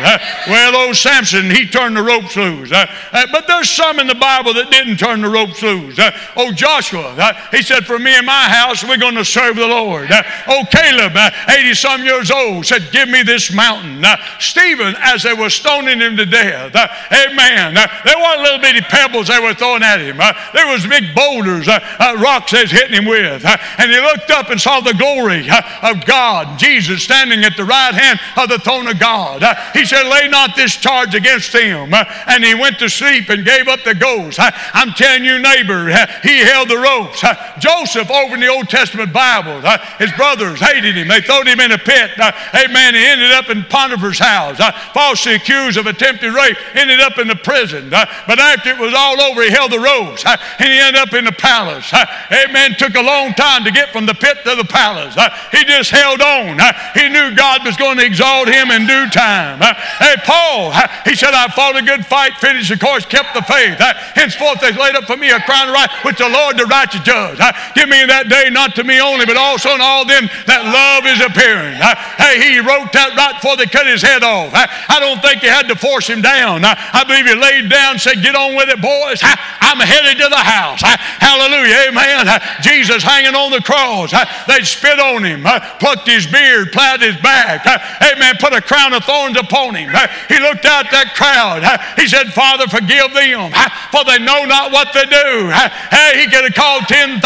[0.48, 2.70] well, old Samson, he turned the ropes loose.
[2.70, 5.98] but there's some in the Bible that didn't turn the ropes loose.
[5.98, 9.56] Uh, oh, Joshua, uh, he said, For me and my house, we're going to serve
[9.56, 10.10] the Lord.
[10.10, 11.16] Uh, oh, Caleb,
[11.48, 14.04] 80 some years old, said, Give me this mountain.
[14.38, 17.74] Stephen, as they were stoning him to death, amen.
[17.74, 20.18] There weren't little bitty pebbles they were throwing at him.
[20.52, 23.44] There was big boulders, rocks they was hitting him with.
[23.44, 25.48] And he looked up and saw the glory
[25.82, 29.42] of God, Jesus standing at the right hand of the throne of God.
[29.72, 31.92] He said, Lay not this charge against him.
[31.94, 34.38] And he went to sleep and gave up the ghost.
[34.74, 35.86] I'm telling you, neighbor,
[36.22, 37.22] he held the ropes.
[37.58, 39.60] Joseph, over in the Old Testament Bible,
[39.98, 41.08] his brothers hated him.
[41.08, 42.10] They threw him in a pit.
[42.18, 42.94] Amen.
[42.94, 44.58] He ended up in Potiphar's house,
[44.92, 47.90] falsely accused of attempted rape, ended up in the prison.
[47.90, 51.24] But after it was all over, he held the ropes and he ended up in
[51.24, 51.92] the palace.
[52.30, 52.74] Amen.
[52.78, 55.14] Took a long time to get from the pit to the palace.
[55.50, 56.58] He just held on.
[56.94, 59.60] He knew God was going to exalt him in due time.
[59.60, 60.72] Hey, Paul,
[61.04, 63.80] he said, I fought a good fight, finished the course, kept the faith.
[64.16, 66.64] In henceforth there's laid up for me a crown of right, which the Lord the
[66.66, 67.38] righteous judge.
[67.74, 70.64] Give me in that day, not to me only, but also on all them that
[70.64, 71.76] love is appearing.
[72.16, 74.52] Hey, he wrote that right before they cut his head off.
[74.54, 76.64] I don't think they had to force him down.
[76.64, 79.20] I believe he laid down and said, Get on with it, boys.
[79.22, 80.80] I'm headed to the house.
[80.82, 81.92] Hallelujah.
[81.92, 82.24] Amen.
[82.62, 84.12] Jesus hanging on the cross.
[84.46, 85.44] They spit on him,
[85.78, 87.66] plucked his beard, plowed his back.
[88.00, 88.36] Amen.
[88.38, 89.90] Put a crown of thorns upon him.
[90.28, 91.64] He looked out that crowd.
[91.98, 93.52] He said, Father, forgive them,
[93.90, 95.50] for they know not what they do.
[95.90, 97.18] Hey, he could have called 10,000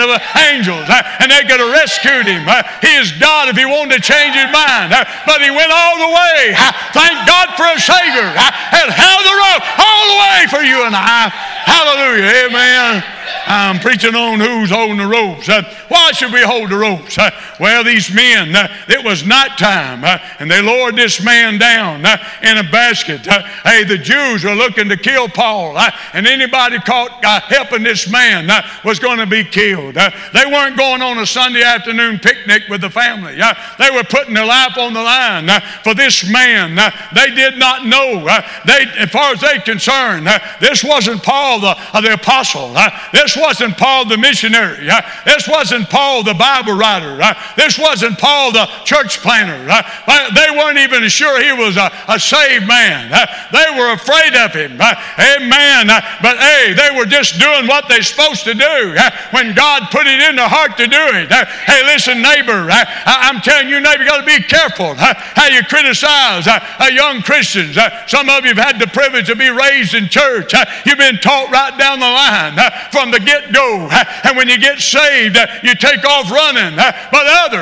[0.00, 0.08] of
[0.50, 2.44] angels and they could have rescued him.
[2.82, 4.92] He is God if he wanted to change his mind.
[5.26, 6.54] But he went all the way.
[6.92, 8.28] Thank God for a Savior.
[8.30, 11.30] And held the rope all the way for you and I.
[11.64, 12.46] Hallelujah.
[12.46, 13.19] Amen.
[13.46, 15.48] I'm preaching on who's holding the ropes.
[15.48, 17.18] Uh, why should we hold the ropes?
[17.18, 22.04] Uh, well, these men, uh, it was nighttime, uh, and they lowered this man down
[22.06, 23.26] uh, in a basket.
[23.26, 28.08] Uh, hey, the Jews were looking to kill Paul, uh, and anybody caught helping this
[28.08, 28.48] man
[28.84, 29.94] was going to be killed.
[29.94, 33.36] they weren't going on a Sunday afternoon picnic with the family.
[33.78, 35.48] they were putting their life on the line
[35.82, 36.76] for this man.
[37.14, 38.24] they did not know.
[38.64, 40.28] they, as far as they're concerned,
[40.60, 42.74] this wasn't Paul the, the apostle.
[43.20, 44.88] This wasn't Paul the missionary.
[44.88, 47.20] Uh, this wasn't Paul the Bible writer.
[47.20, 49.66] Uh, this wasn't Paul the church planner.
[49.68, 53.10] Uh, they weren't even sure he was a, a saved man.
[53.52, 54.80] They were afraid of him.
[54.80, 55.86] Amen.
[56.22, 58.96] But hey, they were just doing what they're supposed to do
[59.30, 61.30] when God put it in their heart to do it.
[61.30, 66.46] Hey, listen, neighbor, I'm telling you, neighbor, you got to be careful how you criticize
[66.90, 67.76] young Christians.
[68.06, 70.52] Some of you have had the privilege to be raised in church.
[70.86, 72.56] You've been taught right down the line
[72.90, 73.88] from the get go.
[74.24, 76.76] And when you get saved, you take off running.
[76.76, 77.59] But others,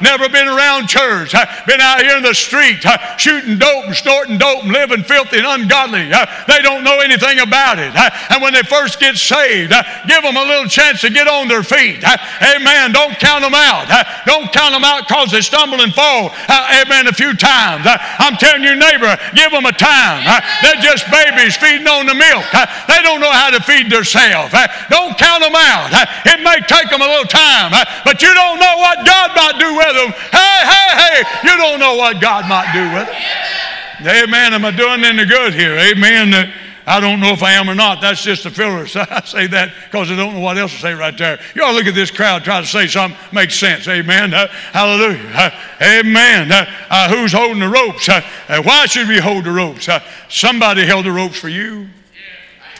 [0.00, 1.32] never been around church,
[1.66, 2.84] been out here in the street
[3.16, 6.08] shooting dope and snorting dope and living filthy and ungodly.
[6.46, 7.94] They don't know anything about it.
[8.30, 9.72] And when they first get saved,
[10.06, 12.04] give them a little chance to get on their feet.
[12.04, 12.92] Amen.
[12.92, 13.88] Don't count them out.
[14.26, 16.34] Don't count them out because they stumble and fall.
[16.48, 17.06] Amen.
[17.06, 17.86] A few times.
[17.88, 20.24] I'm telling your neighbor, give them a time.
[20.62, 22.44] They're just babies feeding on the milk.
[22.52, 24.52] They don't know how to feed themselves.
[24.90, 25.88] Don't count them out.
[26.26, 27.72] It may take them a little time,
[28.04, 30.10] but you don't know what God might do with them.
[30.32, 34.18] Hey, hey, hey, you don't know what God might do with them.
[34.24, 34.54] Amen.
[34.54, 35.76] Am I doing any good here?
[35.76, 36.52] Amen.
[36.88, 38.00] I don't know if I am or not.
[38.00, 38.86] That's just a filler.
[38.86, 41.38] So I say that because I don't know what else to say right there.
[41.54, 43.86] You all look at this crowd, try to say something makes sense.
[43.86, 44.32] Amen.
[44.32, 45.30] Uh, hallelujah.
[45.34, 45.50] Uh,
[45.82, 46.50] amen.
[46.50, 48.08] Uh, uh who's holding the ropes?
[48.08, 49.86] Uh, uh, why should we hold the ropes?
[50.30, 51.88] somebody held the ropes for you.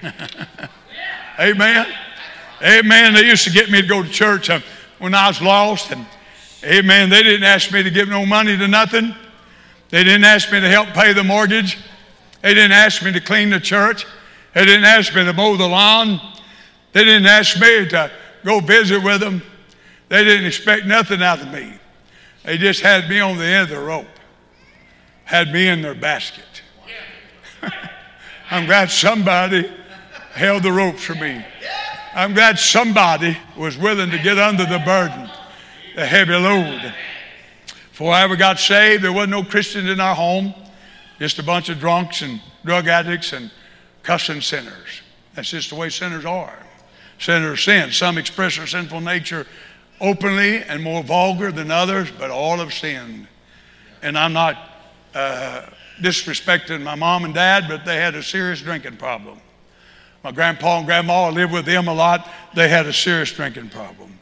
[1.38, 1.86] amen.
[2.62, 3.12] Amen.
[3.12, 4.60] They used to get me to go to church uh,
[4.98, 5.90] when I was lost.
[5.90, 6.06] And
[6.64, 7.10] amen.
[7.10, 9.14] They didn't ask me to give no money to nothing.
[9.90, 11.78] They didn't ask me to help pay the mortgage.
[12.42, 14.06] They didn't ask me to clean the church.
[14.54, 16.20] They didn't ask me to mow the lawn.
[16.92, 18.10] They didn't ask me to
[18.44, 19.42] go visit with them.
[20.08, 21.74] They didn't expect nothing out of me.
[22.44, 24.06] They just had me on the end of the rope,
[25.24, 26.44] had me in their basket.
[28.50, 29.70] I'm glad somebody
[30.32, 31.44] held the ropes for me.
[32.14, 35.28] I'm glad somebody was willing to get under the burden,
[35.98, 36.94] the heavy load.
[37.90, 40.54] Before I ever got saved, there wasn't no Christians in our home,
[41.18, 43.50] just a bunch of drunks and drug addicts and
[44.04, 45.02] cussing sinners.
[45.34, 46.56] That's just the way sinners are.
[47.18, 47.90] Sinners sin.
[47.90, 49.44] Some express their sinful nature
[50.00, 53.26] openly and more vulgar than others, but all have sinned.
[54.00, 54.56] And I'm not
[55.16, 55.66] uh,
[56.00, 59.40] disrespecting my mom and dad, but they had a serious drinking problem.
[60.22, 62.30] My grandpa and grandma, I lived with them a lot.
[62.54, 64.18] They had a serious drinking problem.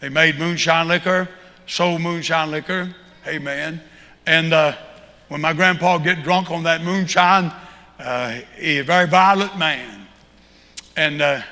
[0.00, 1.28] They made moonshine liquor,
[1.66, 2.94] sold moonshine liquor.
[3.26, 3.82] Amen.
[4.26, 4.74] And uh,
[5.28, 7.52] when my grandpa get drunk on that moonshine,
[7.98, 10.06] uh, he's a very violent man.
[10.96, 11.42] And uh,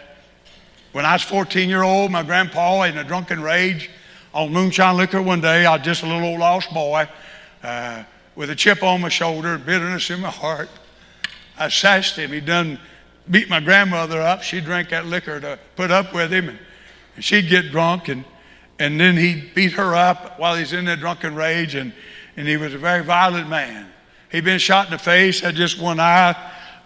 [0.93, 3.91] when I was 14 year old, my grandpa, in a drunken rage
[4.33, 7.07] on moonshine liquor one day, I was just a little old lost boy
[7.63, 8.03] uh,
[8.35, 10.71] with a chip on my shoulder, bitterness in my heart.
[11.59, 12.33] I sassed him.
[12.33, 12.81] He done
[13.31, 14.43] beat my grandmother up.
[14.43, 16.59] She drank that liquor to put up with him, and,
[17.15, 18.25] and she'd get drunk, and,
[18.79, 21.93] and then he'd beat her up while he's in that drunken rage, and,
[22.37, 23.89] and he was a very violent man.
[24.31, 26.35] He'd been shot in the face, had just one eye,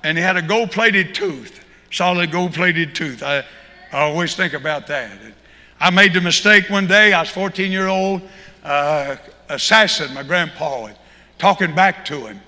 [0.03, 3.23] and he had a gold plated tooth, solid gold plated tooth.
[3.23, 3.45] I,
[3.93, 5.11] I always think about that.
[5.79, 8.23] I made the mistake one day, I was 14 year old,
[8.65, 9.17] uh,
[9.49, 10.89] assassin, my grandpa,
[11.39, 12.41] talking back to him.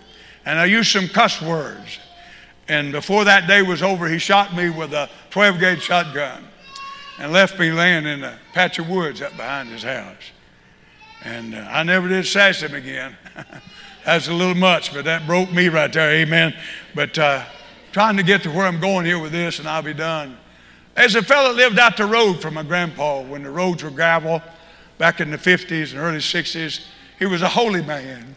[0.46, 1.98] And I used some cuss words.
[2.68, 6.46] And before that day was over, he shot me with a 12 gauge shotgun
[7.18, 10.32] and left me laying in a patch of woods up behind his house.
[11.22, 13.16] And uh, I never did sass him again.
[14.04, 16.10] That's a little much, but that broke me right there.
[16.10, 16.54] Amen.
[16.94, 17.44] But uh,
[17.92, 20.36] trying to get to where I'm going here with this, and I'll be done.
[20.96, 23.90] As a fellow that lived out the road from my grandpa when the roads were
[23.90, 24.42] gravel
[24.98, 26.84] back in the 50s and early 60s,
[27.18, 28.36] he was a holy man.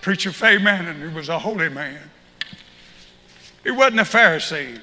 [0.00, 1.98] Preacher Fay Manning, he was a holy man.
[3.64, 4.80] He wasn't a Pharisee.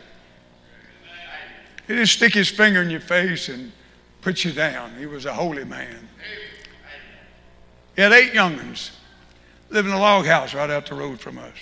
[1.87, 3.71] He didn't stick his finger in your face and
[4.21, 4.91] put you down.
[4.97, 6.07] He was a holy man.
[7.95, 8.91] He had eight young'uns,
[9.69, 11.53] lived in a log house right out the road from us.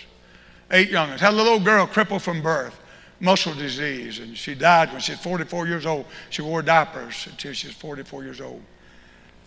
[0.70, 1.20] Eight young'uns.
[1.20, 2.80] Had a little girl crippled from birth,
[3.20, 6.06] muscle disease, and she died when she was 44 years old.
[6.30, 8.62] She wore diapers until she was 44 years old.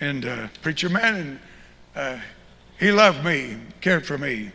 [0.01, 1.39] And uh, preacher man, and
[1.95, 2.19] uh,
[2.79, 4.51] he loved me, cared for me.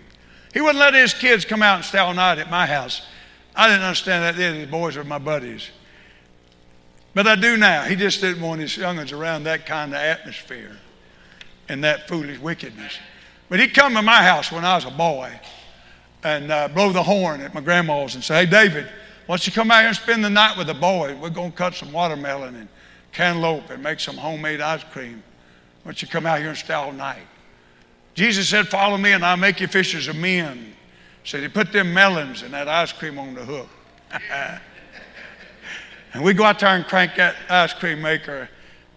[0.54, 3.08] He wouldn't let his kids come out and stay all night at my house.
[3.56, 4.70] I didn't understand that then.
[4.70, 5.70] Boys were my buddies.
[7.20, 7.84] But I do now.
[7.84, 10.78] He just didn't want his youngins around that kind of atmosphere
[11.68, 12.98] and that foolish wickedness.
[13.50, 15.38] But he'd come to my house when I was a boy
[16.24, 18.86] and uh, blow the horn at my grandma's and say, Hey, David,
[19.26, 21.18] why don't you come out here and spend the night with the boys?
[21.18, 22.70] We're going to cut some watermelon and
[23.12, 25.22] cantaloupe and make some homemade ice cream.
[25.84, 27.28] Why don't you come out here and stay all night?
[28.14, 30.74] Jesus said, Follow me and I'll make you fishers of men.
[31.26, 33.68] So he put them melons and that ice cream on the hook.
[36.14, 38.50] and we go out there and crank that ice cream maker.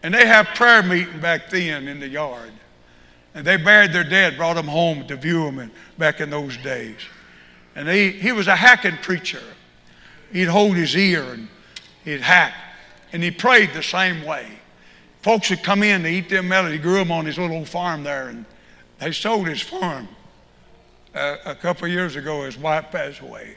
[0.02, 2.52] And they have prayer meeting back then in the yard.
[3.34, 6.96] And they buried their dead, brought them home to view them back in those days.
[7.74, 9.42] And he, he was a hacking preacher.
[10.32, 11.48] He'd hold his ear and
[12.04, 12.54] he'd hack.
[13.12, 14.46] And he prayed the same way.
[15.20, 16.72] Folks would come in to eat them melons.
[16.72, 18.28] He grew them on his little farm there.
[18.28, 18.44] And
[18.98, 20.08] they sold his farm.
[21.14, 23.56] Uh, a couple years ago, his wife passed away.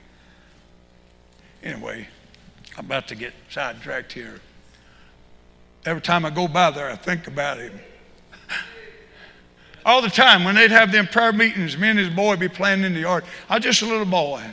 [1.64, 2.08] Anyway,
[2.78, 4.40] I'm about to get sidetracked here.
[5.86, 7.80] Every time I go by there, I think about him
[9.86, 12.84] all the time when they'd have them prayer meetings, me and his boy be playing
[12.84, 13.24] in the yard.
[13.48, 14.44] I was just a little boy.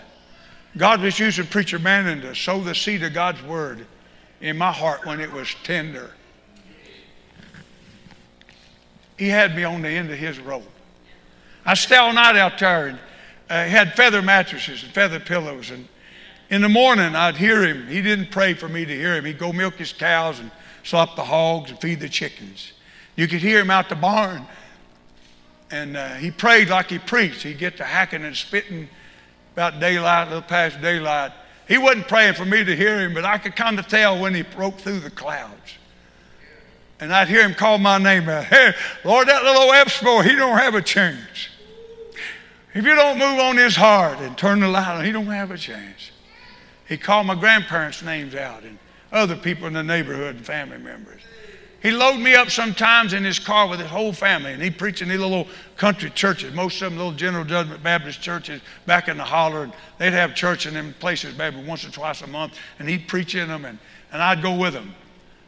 [0.77, 3.87] God was using Preacher Manning to sow the seed of God's word
[4.41, 6.11] in my heart when it was tender.
[9.17, 10.69] He had me on the end of his rope.
[11.65, 12.99] I stay all night out there and
[13.49, 15.71] uh, had feather mattresses and feather pillows.
[15.71, 15.87] And
[16.53, 17.89] in the morning, I'd hear him.
[17.89, 19.25] He didn't pray for me to hear him.
[19.25, 20.51] He'd go milk his cows and
[20.85, 22.73] slop the hogs and feed the chickens.
[23.17, 24.47] You could hear him out the barn
[25.73, 27.43] and uh, he prayed like he preached.
[27.43, 28.89] He'd get to hacking and spitting
[29.55, 31.33] about daylight, a little past daylight.
[31.67, 34.35] He wasn't praying for me to hear him, but I could kind of tell when
[34.35, 35.79] he broke through the clouds.
[37.01, 38.45] And I'd hear him call my name out.
[38.45, 41.49] Hey, Lord, that little Epps he don't have a chance.
[42.75, 45.51] If you don't move on his heart and turn the light on, he don't have
[45.51, 46.12] a chance.
[46.93, 48.79] He called my grandparents' names out and
[49.11, 51.23] other people in the neighborhood and family members.
[51.81, 55.01] He loaded me up sometimes in his car with his whole family, and he preached
[55.01, 59.17] in these little country churches, most of them little General Judgment Baptist churches back in
[59.17, 59.63] the holler.
[59.63, 63.09] And they'd have church in them places maybe once or twice a month, and he'd
[63.09, 63.79] preach in them, and,
[64.13, 64.95] and I'd go with him.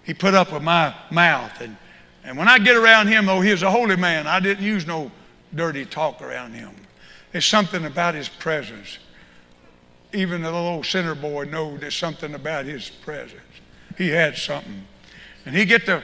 [0.02, 1.60] He put up with my mouth.
[1.60, 1.76] And,
[2.24, 4.26] and when I get around him, though, he was a holy man.
[4.26, 5.10] I didn't use no
[5.54, 6.74] dirty talk around him.
[7.32, 8.98] There's something about his presence.
[10.14, 13.40] Even the little sinner boy knows there's something about his presence.
[13.98, 14.86] He had something.
[15.44, 16.02] And he get to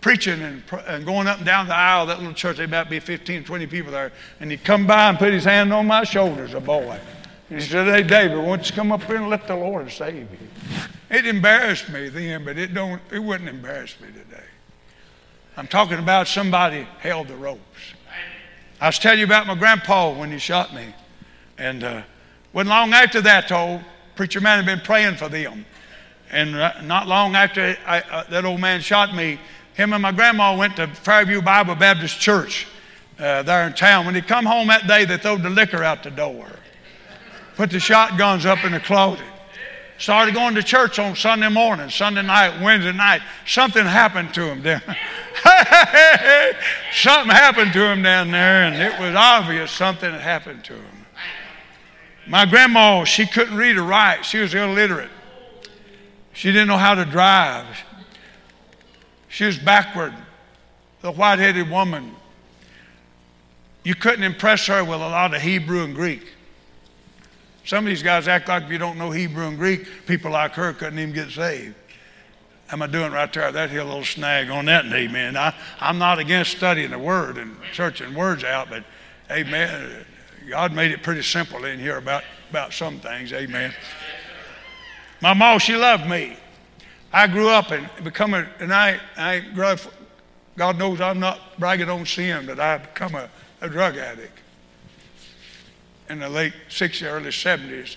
[0.00, 2.58] preaching and, and going up and down the aisle that little church.
[2.58, 4.12] There might be 15, 20 people there.
[4.40, 6.98] And he'd come by and put his hand on my shoulders, a boy.
[7.48, 9.90] And he said, Hey, David, why don't you come up here and let the Lord
[9.90, 10.28] save you?
[11.08, 14.44] It embarrassed me then, but it, don't, it wouldn't embarrass me today.
[15.56, 17.60] I'm talking about somebody held the ropes.
[18.80, 20.94] I was telling you about my grandpa when he shot me.
[21.58, 22.02] And uh,
[22.52, 23.82] wasn't long after that, told
[24.14, 25.64] preacher man had been praying for them.
[26.30, 26.52] And
[26.86, 29.38] not long after I, uh, that old man shot me,
[29.74, 32.66] him and my grandma went to Fairview Bible Baptist Church
[33.18, 34.06] uh, there in town.
[34.06, 36.46] When he come home that day, they threw the liquor out the door,
[37.56, 39.26] put the shotguns up in the closet.
[39.98, 43.22] Started going to church on Sunday morning, Sunday night, Wednesday night.
[43.46, 44.80] Something happened to him down.
[46.92, 50.91] something happened to him down there, and it was obvious something happened to him.
[52.26, 54.24] My grandma, she couldn't read or write.
[54.24, 55.10] She was illiterate.
[56.32, 57.66] She didn't know how to drive.
[59.28, 60.14] She was backward,
[61.00, 62.14] the white headed woman.
[63.84, 66.32] You couldn't impress her with a lot of Hebrew and Greek.
[67.64, 70.52] Some of these guys act like if you don't know Hebrew and Greek, people like
[70.52, 71.74] her couldn't even get saved.
[72.70, 73.52] Am I doing right there?
[73.52, 75.36] That a little snag on that, amen.
[75.36, 78.84] I, I'm not against studying the word and searching words out, but
[79.30, 80.06] amen.
[80.48, 83.72] God made it pretty simple in here about, about some things, amen.
[85.20, 86.36] My mom, she loved me.
[87.12, 89.80] I grew up and become a, and I, I grew up,
[90.56, 93.28] God knows I'm not bragging on sin, but I've become a,
[93.60, 94.38] a drug addict.
[96.08, 97.96] in the late 60s, early 70s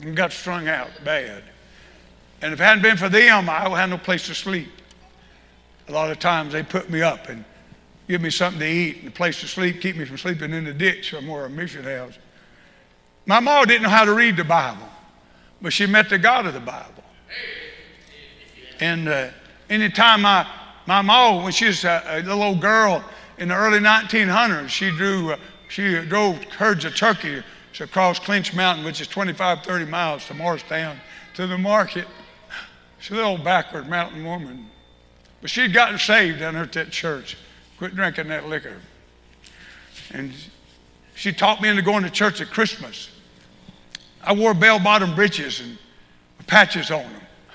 [0.00, 1.42] and got strung out bad.
[2.42, 4.70] And if it hadn't been for them, I would have no place to sleep.
[5.88, 7.44] A lot of times they put me up and
[8.08, 10.64] give me something to eat and a place to sleep, keep me from sleeping in
[10.64, 12.18] the ditch somewhere, a mission house.
[13.26, 14.88] My mom didn't know how to read the Bible,
[15.62, 17.04] but she met the God of the Bible.
[18.80, 19.28] And uh,
[19.70, 20.46] anytime my,
[20.86, 23.02] my mom, when she was a, a, little old girl
[23.38, 25.36] in the early 1900s, she, drew, uh,
[25.68, 27.42] she drove herds of turkey
[27.80, 30.98] across Clinch Mountain, which is 25, 30 miles to Morristown,
[31.34, 32.06] to the market.
[32.98, 34.70] She's a little backward mountain woman.
[35.40, 37.36] But she'd gotten saved down at that church,
[37.78, 38.78] quit drinking that liquor.
[40.12, 40.32] And
[41.14, 43.10] she taught me into going to church at Christmas.
[44.22, 45.76] I wore bell bottom breeches and
[46.46, 47.04] patches on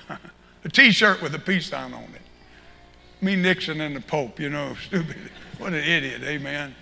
[0.08, 0.18] them,
[0.64, 3.22] a t shirt with a peace sign on it.
[3.22, 5.16] Me, Nixon, and the Pope, you know, stupid.
[5.58, 6.74] What an idiot, amen.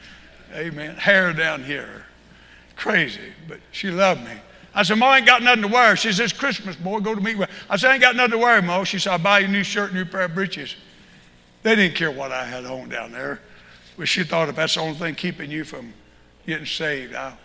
[0.54, 0.94] Amen.
[0.96, 2.06] Hair down here.
[2.76, 4.32] Crazy, but she loved me.
[4.74, 5.96] I said, Ma, I ain't got nothing to wear.
[5.96, 7.50] She says, Christmas, boy, go to meet with.
[7.68, 8.84] I said, I ain't got nothing to wear, Ma.
[8.84, 10.76] She said, I'll buy you a new shirt, new pair of breeches.
[11.68, 13.42] They didn't care what I had on down there.
[13.98, 15.92] But she thought if that's the only thing keeping you from
[16.46, 17.36] getting saved, I'll,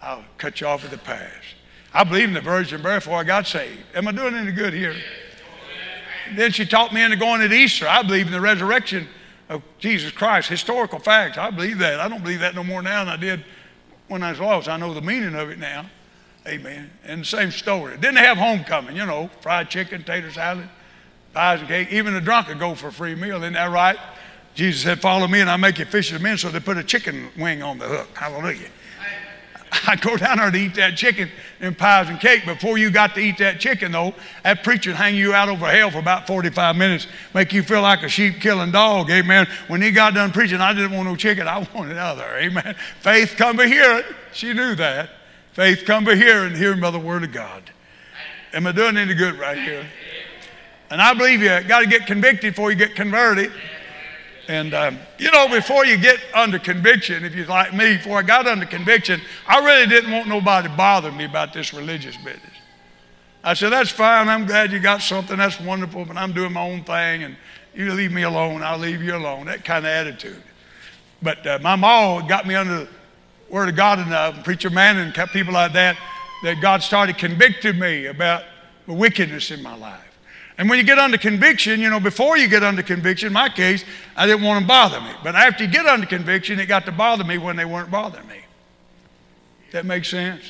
[0.00, 1.32] I'll cut you off at the pass.
[1.92, 3.80] I believed in the virgin birth before I got saved.
[3.96, 4.94] Am I doing any good here?
[6.36, 7.88] Then she taught me into going at Easter.
[7.88, 9.08] I believe in the resurrection
[9.48, 11.36] of Jesus Christ, historical facts.
[11.36, 11.98] I believe that.
[11.98, 13.44] I don't believe that no more now than I did
[14.06, 14.68] when I was lost.
[14.68, 15.86] I know the meaning of it now.
[16.46, 16.92] Amen.
[17.04, 17.96] And the same story.
[17.96, 20.68] Didn't have homecoming, you know, fried chicken, tater salad,
[21.38, 21.92] pies and cake.
[21.92, 23.36] Even a drunk could go for a free meal.
[23.36, 23.96] Isn't that right?
[24.56, 26.36] Jesus said, Follow me and I'll make you fishers of men.
[26.36, 28.08] So they put a chicken wing on the hook.
[28.12, 28.66] Hallelujah.
[29.86, 31.30] I'd go down there to eat that chicken
[31.60, 32.44] and pies and cake.
[32.44, 35.66] Before you got to eat that chicken, though, that preacher would hang you out over
[35.66, 39.08] hell for about 45 minutes, make you feel like a sheep killing dog.
[39.08, 39.46] Amen.
[39.68, 42.26] When he got done preaching, I didn't want no chicken, I wanted other.
[42.36, 42.74] Amen.
[42.98, 44.06] Faith come to hear it.
[44.32, 45.10] She knew that.
[45.52, 47.70] Faith come to hear and hearing by the word of God.
[48.52, 49.86] Am I doing any good right here?
[50.90, 53.52] And I believe you got to get convicted before you get converted.
[54.48, 58.22] And, um, you know, before you get under conviction, if you're like me, before I
[58.22, 62.42] got under conviction, I really didn't want nobody bothering me about this religious business.
[63.44, 64.28] I said, that's fine.
[64.28, 65.36] I'm glad you got something.
[65.36, 67.36] That's wonderful, but I'm doing my own thing, and
[67.74, 68.62] you leave me alone.
[68.62, 69.46] I'll leave you alone.
[69.46, 70.42] That kind of attitude.
[71.22, 72.88] But uh, my mom got me under the
[73.50, 75.98] Word of God enough, Preacher Man and people like that,
[76.42, 78.44] that God started convicting me about
[78.86, 80.07] the wickedness in my life.
[80.58, 83.48] And when you get under conviction, you know, before you get under conviction, in my
[83.48, 83.84] case,
[84.16, 85.12] I didn't want them to bother me.
[85.22, 88.26] But after you get under conviction, it got to bother me when they weren't bothering
[88.26, 88.40] me.
[89.70, 90.42] That makes sense?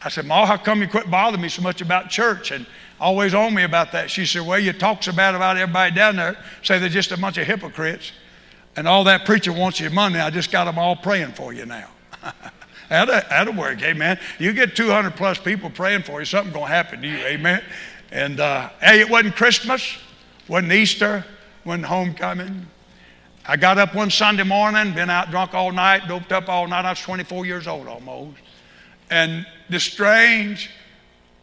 [0.00, 2.66] I said, Ma, how come you quit bothering me so much about church and
[3.00, 4.10] always on me about that?
[4.10, 7.18] She said, Well, you talk so bad about everybody down there, say they're just a
[7.18, 8.12] bunch of hypocrites,
[8.76, 10.20] and all that preacher wants your money.
[10.20, 11.88] I just got them all praying for you now.
[12.88, 14.20] that'll, that'll work, amen.
[14.38, 17.64] You get 200 plus people praying for you, something's going to happen to you, amen.
[18.10, 19.98] And uh, hey, it wasn't Christmas,
[20.48, 21.24] wasn't Easter,
[21.64, 22.66] wasn't homecoming.
[23.46, 26.84] I got up one Sunday morning, been out drunk all night, doped up all night.
[26.84, 28.38] I was 24 years old almost.
[29.10, 30.70] And the strange,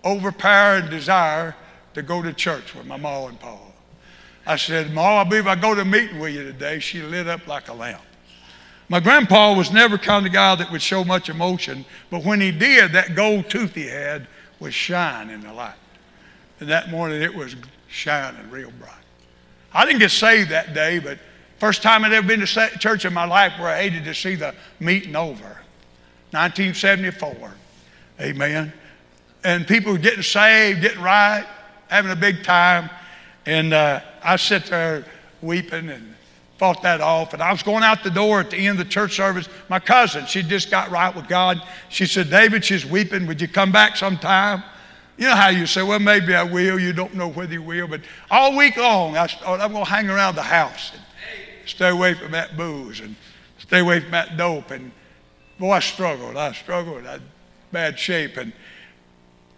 [0.03, 1.55] overpowering desire
[1.93, 3.59] to go to church with my mom and pa.
[4.45, 6.79] I said, Ma, I believe I go to meeting with you today.
[6.79, 8.01] She lit up like a lamp.
[8.89, 12.51] My grandpa was never kind of guy that would show much emotion, but when he
[12.51, 14.27] did, that gold tooth he had
[14.59, 15.75] was shining in the light.
[16.61, 17.55] And that morning it was
[17.89, 18.93] shining real bright.
[19.73, 21.17] I didn't get saved that day, but
[21.57, 24.35] first time I'd ever been to church in my life where I hated to see
[24.35, 25.57] the meeting over.
[26.31, 27.51] 1974.
[28.21, 28.71] Amen.
[29.43, 31.45] And people were getting saved, getting right,
[31.87, 32.91] having a big time.
[33.47, 35.03] And uh, I sit there
[35.41, 36.13] weeping and
[36.57, 37.33] fought that off.
[37.33, 39.49] And I was going out the door at the end of the church service.
[39.67, 41.59] My cousin, she just got right with God.
[41.89, 43.25] She said, David, she's weeping.
[43.25, 44.63] Would you come back sometime?
[45.17, 46.79] You know how you say, well, maybe I will.
[46.79, 47.87] You don't know whether you will.
[47.87, 51.01] But all week long, I I'm going to hang around the house and
[51.65, 53.15] stay away from that booze and
[53.59, 54.71] stay away from that dope.
[54.71, 54.91] And
[55.59, 56.37] boy, I struggled.
[56.37, 57.05] I struggled.
[57.05, 57.19] I
[57.71, 58.37] bad shape.
[58.37, 58.53] And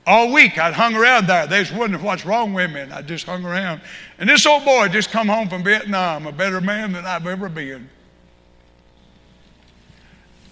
[0.06, 1.47] all week I'd hung around there.
[1.47, 3.82] They was wondering what's wrong with me, and I just hung around.
[4.18, 7.47] And this old boy just come home from Vietnam, a better man than I've ever
[7.47, 7.89] been.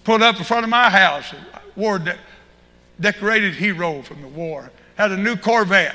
[0.04, 1.34] Pulled up in front of my house,
[1.76, 2.18] wore a
[2.98, 5.94] decorated hero from the war had a new Corvette.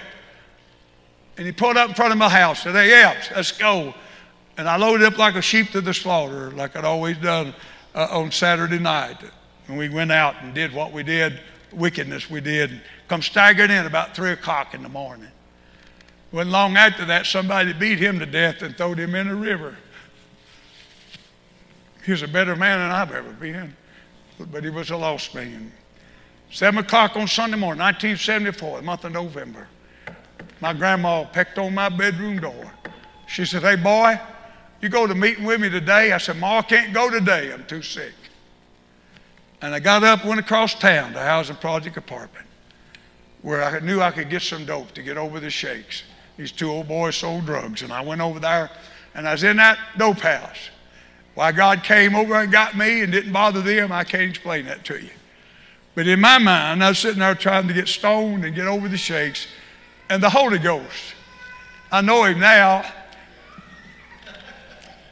[1.38, 2.64] And he pulled up in front of my house.
[2.64, 3.94] Said, hey, Epps, let's go.
[4.58, 7.54] And I loaded up like a sheep to the slaughter, like I'd always done
[7.94, 9.18] uh, on Saturday night.
[9.68, 11.40] And we went out and did what we did,
[11.72, 12.82] wickedness we did.
[13.08, 15.30] Come staggering in about 3 o'clock in the morning.
[16.32, 19.78] When long after that, somebody beat him to death and threw him in the river.
[22.04, 23.76] He was a better man than I've ever been.
[24.52, 25.72] but he was a lost man.
[26.50, 29.68] Seven o'clock on Sunday morning, 1974, the month of November.
[30.62, 32.72] My grandma pecked on my bedroom door.
[33.28, 34.20] She said, Hey, boy,
[34.82, 36.12] you go to meeting with me today?
[36.12, 37.52] I said, Ma, I can't go today.
[37.52, 38.14] I'm too sick.
[39.62, 42.46] And I got up, went across town to Housing Project Apartment,
[43.42, 46.04] where I knew I could get some dope to get over the shakes.
[46.38, 48.70] These two old boys sold drugs, and I went over there,
[49.16, 50.70] and I was in that dope house.
[51.34, 54.86] Why God came over and got me and didn't bother them, I can't explain that
[54.86, 55.10] to you.
[55.98, 58.88] But in my mind, I was sitting there trying to get stoned and get over
[58.88, 59.48] the shakes,
[60.12, 61.16] and the Holy Ghost.
[61.92, 62.86] I know him now.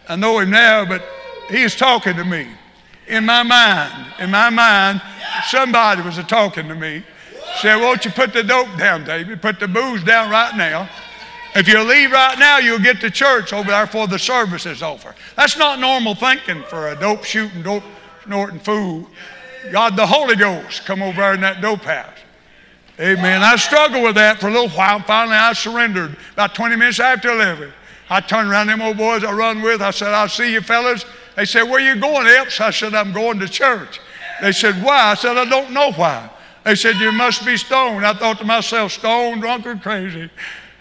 [0.08, 1.04] I know him now, but
[1.50, 2.48] he's talking to me.
[3.08, 5.02] In my mind, in my mind,
[5.48, 7.04] somebody was talking to me.
[7.62, 9.42] Said, Won't you put the dope down, David?
[9.42, 10.88] Put the booze down right now.
[11.56, 14.84] If you leave right now, you'll get to church over there before the service is
[14.84, 15.16] over.
[15.36, 17.82] That's not normal thinking for a dope shooting, dope
[18.24, 19.08] snorting fool.
[19.72, 22.20] God, the Holy Ghost, come over in that dope house.
[22.99, 23.43] Amen.
[23.43, 25.01] I struggled with that for a little while.
[25.01, 27.74] Finally, I surrendered about 20 minutes after 11.
[28.09, 29.82] I turned around them old boys I run with.
[29.82, 31.05] I said, I'll see you fellas.
[31.36, 32.61] They said, Where you going, Epps?
[32.61, 33.99] I said, I'm going to church.
[34.41, 35.11] They said, Why?
[35.11, 36.30] I said, I don't know why.
[36.63, 38.05] They said, You must be stoned.
[38.05, 40.30] I thought to myself, Stoned, drunk, or crazy.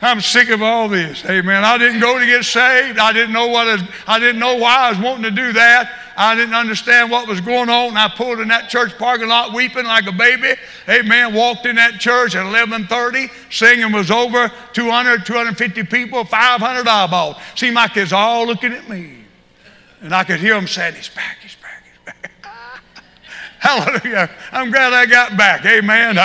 [0.01, 1.25] I'm sick of all this.
[1.25, 1.65] Amen.
[1.65, 2.99] I didn't go to get saved.
[2.99, 5.91] I didn't know what I, I didn't know why I was wanting to do that.
[6.17, 7.97] I didn't understand what was going on.
[7.97, 10.55] I pulled in that church parking lot weeping like a baby.
[10.89, 11.35] Amen.
[11.35, 13.31] Walked in that church at 11:30.
[13.51, 14.53] Singing was over.
[14.75, 17.37] 200, 250 people, 500 eyeballs.
[17.55, 19.25] Seemed like it's all looking at me.
[20.03, 22.31] And I could hear them saying, He's back, he's back, he's back.
[23.59, 24.31] Hallelujah.
[24.53, 25.65] I'm glad I got back.
[25.65, 26.19] Amen.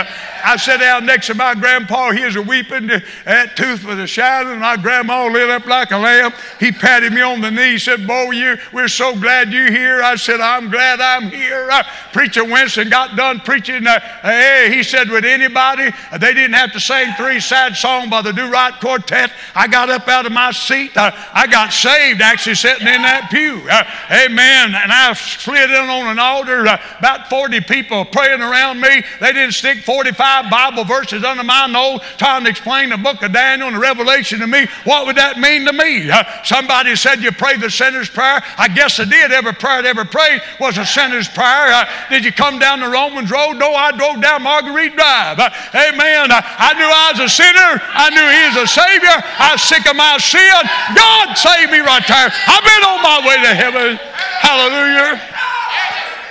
[0.43, 2.11] I sat down next to my grandpa.
[2.11, 2.87] He was a weeping.
[3.25, 4.59] That tooth was a shining.
[4.59, 6.31] My grandma lit up like a lamb.
[6.59, 7.77] He patted me on the knee.
[7.77, 10.01] Said, Boy, you, we're so glad you're here.
[10.01, 11.69] I said, I'm glad I'm here.
[11.69, 11.83] Uh,
[12.13, 13.85] Preacher Winston got done preaching.
[13.85, 18.09] Uh, hey, he said, Would anybody, uh, they didn't have to sing three sad songs
[18.09, 19.31] by the Do Right Quartet.
[19.55, 20.95] I got up out of my seat.
[20.95, 23.61] Uh, I got saved actually sitting in that pew.
[23.69, 23.83] Uh,
[24.25, 24.75] amen.
[24.75, 26.67] And I slid in on an altar.
[26.67, 29.03] Uh, about 40 people praying around me.
[29.19, 33.33] They didn't stick 45 Bible verses under my nose trying to explain the book of
[33.33, 34.67] Daniel and the Revelation to me.
[34.83, 36.09] What would that mean to me?
[36.09, 38.41] Uh, somebody said you pray the sinner's prayer.
[38.57, 39.31] I guess I did.
[39.31, 41.73] Every prayer I ever prayed was a sinner's prayer.
[41.73, 43.53] Uh, did you come down the Romans Road?
[43.57, 45.39] No, I drove down Marguerite Drive.
[45.39, 46.29] Uh, amen.
[46.31, 47.71] I knew I was a sinner.
[47.81, 49.17] I knew He was a Savior.
[49.39, 50.61] I was sick of my sin.
[50.95, 52.29] God saved me right there.
[52.29, 53.99] I've been on my way to heaven.
[54.39, 55.58] Hallelujah.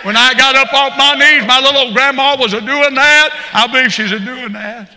[0.02, 3.50] When I got up off my knees, my little grandma was a doing that.
[3.52, 4.90] I believe she's a doing that.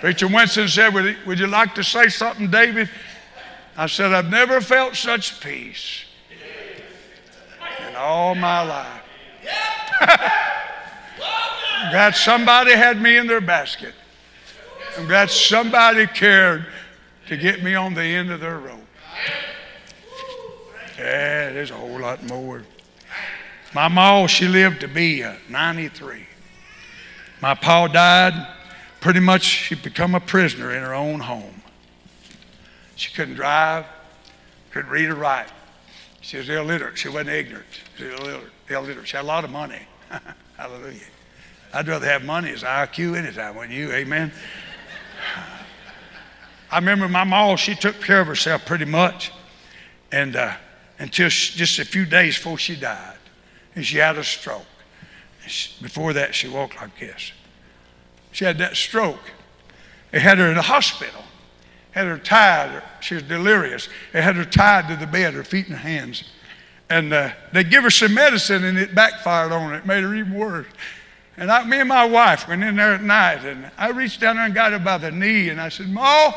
[0.00, 2.90] Preacher Winston said, would you, would you like to say something, David?
[3.76, 6.04] I said, I've never felt such peace
[7.88, 9.02] in all my life.
[10.00, 13.94] I'm glad somebody had me in their basket.
[14.98, 16.66] I'm glad somebody cared
[17.28, 18.80] to get me on the end of their rope.
[20.98, 22.62] Yeah, there's a whole lot more.
[23.74, 26.26] My ma, she lived to be uh, 93.
[27.40, 28.54] My pa died.
[29.00, 31.62] Pretty much, she'd become a prisoner in her own home.
[32.96, 33.84] She couldn't drive,
[34.70, 35.48] couldn't read or write.
[36.22, 36.98] She was illiterate.
[36.98, 37.66] She wasn't ignorant.
[37.96, 38.52] She was illiterate.
[38.68, 39.06] illiterate.
[39.06, 39.82] She had a lot of money.
[40.56, 41.00] Hallelujah.
[41.72, 43.92] I'd rather have money as IQ anytime, wouldn't you?
[43.92, 44.32] Amen.
[46.70, 49.30] I remember my mom, she took care of herself pretty much.
[50.10, 50.54] And uh,
[50.98, 53.15] until she, just a few days before she died
[53.76, 54.66] and she had a stroke.
[55.80, 57.30] Before that, she walked like this.
[58.32, 59.30] She had that stroke.
[60.10, 61.22] They had her in the hospital.
[61.92, 62.82] Had her tied.
[63.00, 63.88] She was delirious.
[64.12, 66.24] They had her tied to the bed, her feet and hands.
[66.88, 69.76] And uh, they give her some medicine, and it backfired on her.
[69.76, 70.66] It made her even worse.
[71.36, 74.36] And I, me and my wife went in there at night, and I reached down
[74.36, 76.32] there and got her by the knee, and I said, Ma,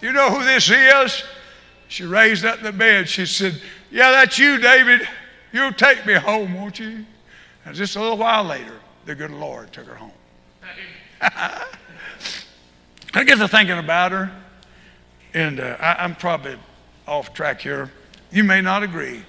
[0.00, 1.22] you know who this is?
[1.88, 3.08] She raised up in the bed.
[3.08, 3.60] She said,
[3.90, 5.06] Yeah, that's you, David.
[5.56, 7.06] You'll take me home, won't you?
[7.64, 10.12] And just a little while later, the good Lord took her home.
[11.22, 11.64] I
[13.24, 14.30] get to thinking about her,
[15.32, 16.58] and uh, I, I'm probably
[17.08, 17.90] off track here.
[18.30, 19.22] You may not agree.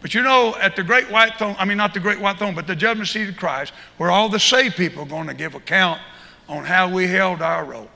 [0.00, 2.54] But you know, at the great white throne, I mean, not the great white throne,
[2.54, 5.54] but the judgment seat of Christ, where all the saved people are going to give
[5.54, 6.00] account
[6.48, 7.90] on how we held our rope.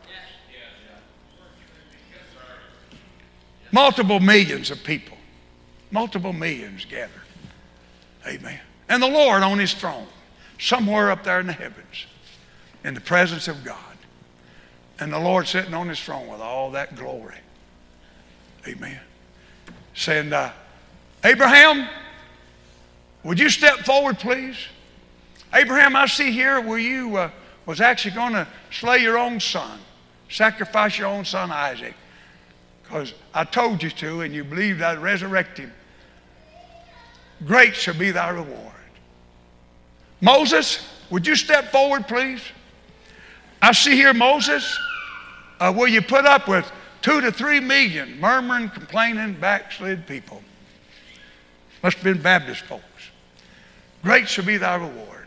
[3.72, 5.16] Multiple millions of people,
[5.90, 7.23] multiple millions gathered.
[8.26, 8.60] Amen.
[8.88, 10.06] And the Lord on his throne,
[10.58, 12.06] somewhere up there in the heavens,
[12.82, 13.78] in the presence of God.
[14.98, 17.38] And the Lord sitting on his throne with all that glory.
[18.66, 19.00] Amen.
[19.94, 20.52] Saying, uh,
[21.24, 21.88] Abraham,
[23.24, 24.56] Would you step forward, please?
[25.52, 27.30] Abraham, I see here where you uh,
[27.64, 29.78] was actually going to slay your own son,
[30.28, 31.94] sacrifice your own son Isaac,
[32.82, 35.72] because I told you to, and you believed I'd resurrect him.
[37.46, 38.72] Great shall be thy reward.
[40.20, 42.40] Moses, would you step forward, please?
[43.60, 44.78] I see here Moses,
[45.60, 46.70] uh, where you put up with
[47.02, 50.42] two to three million murmuring, complaining, backslid people.
[51.82, 52.84] Must have been Baptist folks.
[54.02, 55.26] Great shall be thy reward.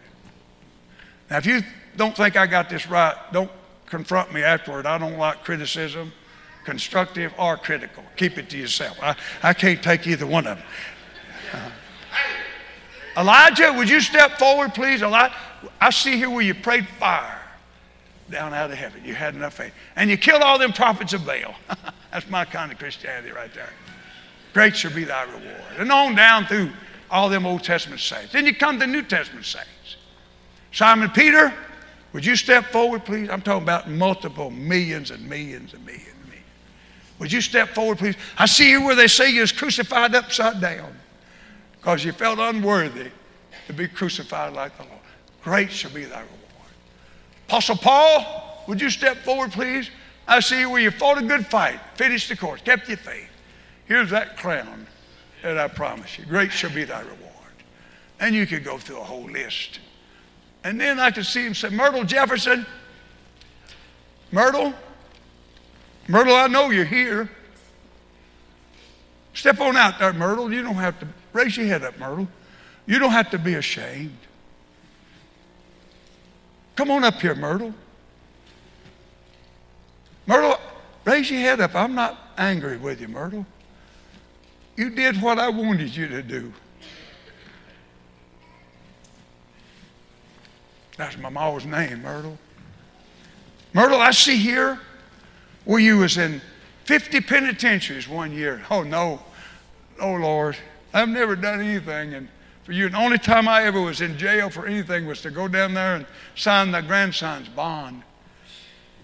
[1.30, 1.62] Now, if you
[1.96, 3.52] don't think I got this right, don't
[3.86, 4.86] confront me afterward.
[4.86, 6.14] I don't like criticism,
[6.64, 8.04] constructive or critical.
[8.16, 8.98] Keep it to yourself.
[9.02, 10.68] I, I can't take either one of them.
[11.54, 11.70] Uh,
[13.18, 15.02] Elijah, would you step forward, please?
[15.02, 15.34] Elijah,
[15.82, 17.42] I see here where you prayed fire
[18.30, 19.04] down out of heaven.
[19.04, 19.74] You had enough faith.
[19.96, 21.56] And you killed all them prophets of Baal.
[22.12, 23.70] That's my kind of Christianity right there.
[24.54, 25.62] Great shall be thy reward.
[25.80, 26.72] And on down through
[27.10, 28.34] all them Old Testament saints.
[28.34, 29.68] Then you come to New Testament saints.
[30.72, 31.54] Simon Peter,
[32.14, 33.30] would you step forward, please?
[33.30, 36.46] I'm talking about multiple millions and millions and millions and millions.
[37.20, 38.16] Would you step forward, please?
[38.38, 40.94] I see you where they say you was crucified upside down
[41.88, 43.12] because you felt unworthy
[43.66, 45.00] to be crucified like the Lord.
[45.42, 46.74] Great shall be thy reward.
[47.48, 49.90] Apostle Paul, would you step forward, please?
[50.28, 53.30] I see where you fought a good fight, finished the course, kept your faith.
[53.86, 54.86] Here's that crown
[55.44, 56.26] that I promise you.
[56.26, 57.22] Great shall be thy reward.
[58.20, 59.80] And you could go through a whole list.
[60.66, 62.66] And then I could see him say, Myrtle Jefferson,
[64.34, 64.74] Myrtle,
[66.10, 67.30] Myrtle, I know you're here.
[69.34, 70.52] Step on out there, Myrtle.
[70.52, 71.08] You don't have to
[71.38, 72.28] raise your head up, Myrtle.
[72.88, 74.18] You don't have to be ashamed.
[76.76, 77.74] Come on up here, Myrtle.
[80.26, 80.60] Myrtle,
[81.06, 81.76] raise your head up.
[81.76, 83.46] I'm not angry with you, Myrtle.
[84.76, 86.52] You did what I wanted you to do.
[90.98, 92.38] That's my mom's name, Myrtle.
[93.74, 94.80] Myrtle, I see here
[95.66, 96.42] where you was in
[96.86, 98.64] 50 penitentiaries one year.
[98.72, 99.22] Oh, no.
[100.00, 100.58] Oh, Lord.
[100.98, 102.14] I've never done anything.
[102.14, 102.28] And
[102.68, 102.90] for you.
[102.90, 105.96] The only time I ever was in jail for anything was to go down there
[105.96, 108.04] and sign my grandson's bond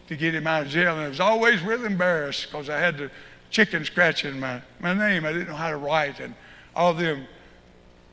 [0.10, 0.98] to get him out of jail.
[0.98, 3.10] And I was always really embarrassed because I had the
[3.52, 5.24] chicken scratching my, my name.
[5.24, 6.20] I didn't know how to write.
[6.20, 6.36] And
[6.76, 7.26] all them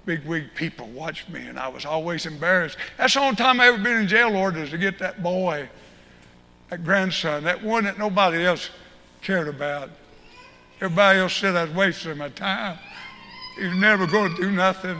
[0.07, 2.77] big wig people watched me, and I was always embarrassed.
[2.97, 5.69] That's the only time I ever been in jail, Lord, to get that boy,
[6.69, 8.71] that grandson, that one that nobody else
[9.21, 9.91] cared about.
[10.77, 12.79] Everybody else said I was wasting my time.
[13.61, 14.97] He's never going to do nothing.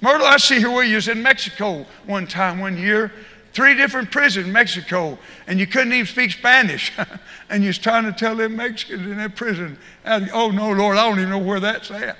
[0.00, 3.12] Myrtle, I see here where you was in Mexico one time, one year,
[3.52, 5.16] three different prisons in Mexico,
[5.46, 6.90] and you couldn't even speak Spanish.
[7.50, 11.08] and you was trying to tell them Mexicans in that prison, oh no, Lord, I
[11.08, 12.16] don't even know where that's at.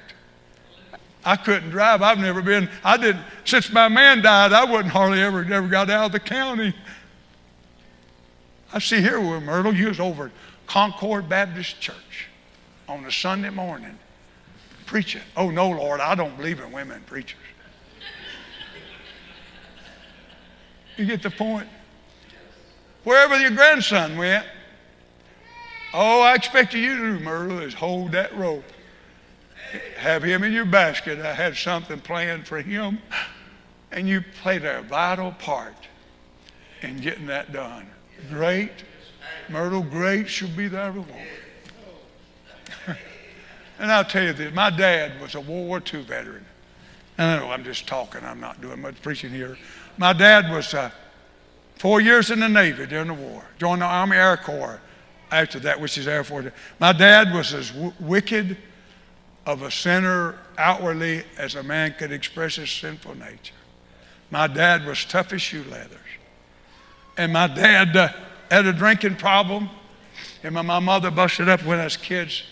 [1.25, 2.01] I couldn't drive.
[2.01, 5.91] I've never been, I didn't, since my man died, I wouldn't hardly ever, never got
[5.91, 6.75] out of the county.
[8.73, 10.33] I see here where Myrtle, you was over at
[10.69, 12.28] Concord Baptist Church
[12.89, 13.99] on a Sunday morning
[14.87, 15.23] preaching.
[15.37, 17.39] Oh no, Lord, I don't believe in women preachers.
[20.97, 21.69] You get the point?
[23.05, 24.45] Wherever your grandson went,
[25.93, 28.65] all I expected you to do, Myrtle, is hold that rope.
[29.97, 31.21] Have him in your basket.
[31.21, 32.99] I had something planned for him.
[33.93, 35.77] And you played a vital part
[36.83, 37.87] in getting that done.
[38.31, 38.73] Great,
[39.49, 41.29] Myrtle, great shall be thy reward.
[43.79, 46.45] And I'll tell you this my dad was a World War II veteran.
[47.17, 49.59] I know I'm just talking, I'm not doing much preaching here.
[49.97, 50.91] My dad was uh,
[51.77, 54.81] four years in the Navy during the war, joined the Army Air Corps
[55.31, 56.47] after that, which is Air Force.
[56.79, 58.57] My dad was as w- wicked
[59.47, 63.55] of a sinner outwardly as a man could express his sinful nature.
[64.31, 65.99] My dad was tough as shoe leathers.
[67.17, 68.09] And my dad uh,
[68.51, 69.71] had a drinking problem,
[70.43, 72.43] and my, my mother busted up when us kids.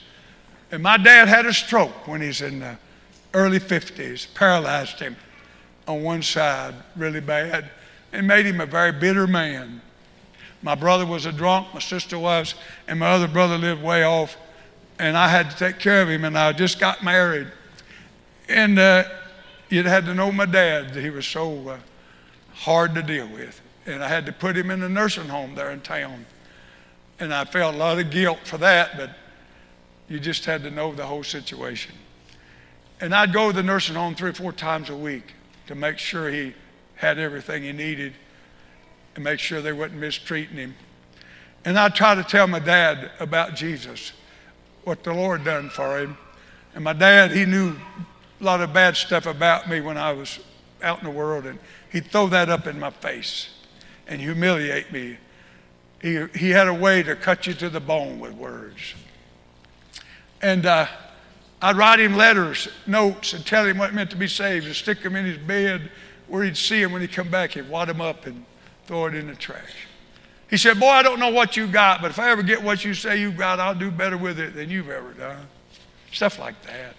[0.70, 2.76] And my dad had a stroke when he's in the
[3.34, 5.16] early 50s, paralyzed him
[5.86, 7.70] on one side really bad
[8.12, 9.80] and made him a very bitter man.
[10.62, 12.54] My brother was a drunk, my sister was,
[12.88, 14.36] and my other brother lived way off,
[14.98, 17.48] and I had to take care of him, and I just got married.
[18.48, 19.04] And uh,
[19.68, 21.78] you'd had to know my dad, he was so uh,
[22.54, 23.60] hard to deal with.
[23.84, 26.26] And I had to put him in a nursing home there in town.
[27.20, 29.10] And I felt a lot of guilt for that, but
[30.08, 31.94] you just had to know the whole situation.
[33.00, 35.34] And I'd go to the nursing home three or four times a week
[35.66, 36.54] to make sure he
[36.94, 38.14] had everything he needed
[39.14, 40.74] and make sure they wasn't mistreating him.
[41.64, 44.12] And I'd try to tell my dad about Jesus,
[44.84, 46.16] what the Lord done for him.
[46.74, 47.74] And my dad, he knew
[48.40, 50.38] a lot of bad stuff about me when I was
[50.82, 51.58] out in the world, and
[51.90, 53.50] he'd throw that up in my face
[54.06, 55.18] and humiliate me.
[56.00, 58.94] He, he had a way to cut you to the bone with words.
[60.46, 60.86] And uh,
[61.60, 65.02] I'd write him letters, notes, and tell him what meant to be saved, and stick
[65.02, 65.90] them in his bed
[66.28, 67.50] where he'd see him when he'd come back.
[67.50, 68.44] He'd wad them up and
[68.86, 69.88] throw it in the trash.
[70.48, 72.84] He said, Boy, I don't know what you got, but if I ever get what
[72.84, 75.48] you say you got, I'll do better with it than you've ever done.
[76.12, 76.94] Stuff like that.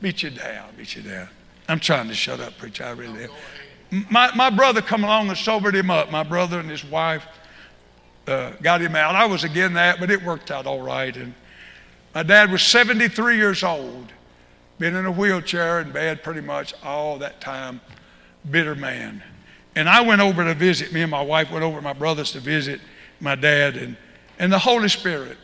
[0.00, 1.28] Beat you down, beat you down.
[1.68, 2.84] I'm trying to shut up, preacher.
[2.84, 4.06] I really am.
[4.10, 6.10] My, my brother come along and sobered him up.
[6.10, 7.26] My brother and his wife
[8.26, 9.14] uh, got him out.
[9.14, 11.14] I was again that, but it worked out all right.
[11.14, 11.34] And
[12.14, 14.12] my dad was 73 years old,
[14.78, 17.80] been in a wheelchair and bed pretty much all that time,
[18.50, 19.22] bitter man.
[19.76, 22.32] And I went over to visit, me and my wife went over to my brothers
[22.32, 22.80] to visit
[23.20, 23.96] my dad and,
[24.38, 25.36] and the Holy Spirit.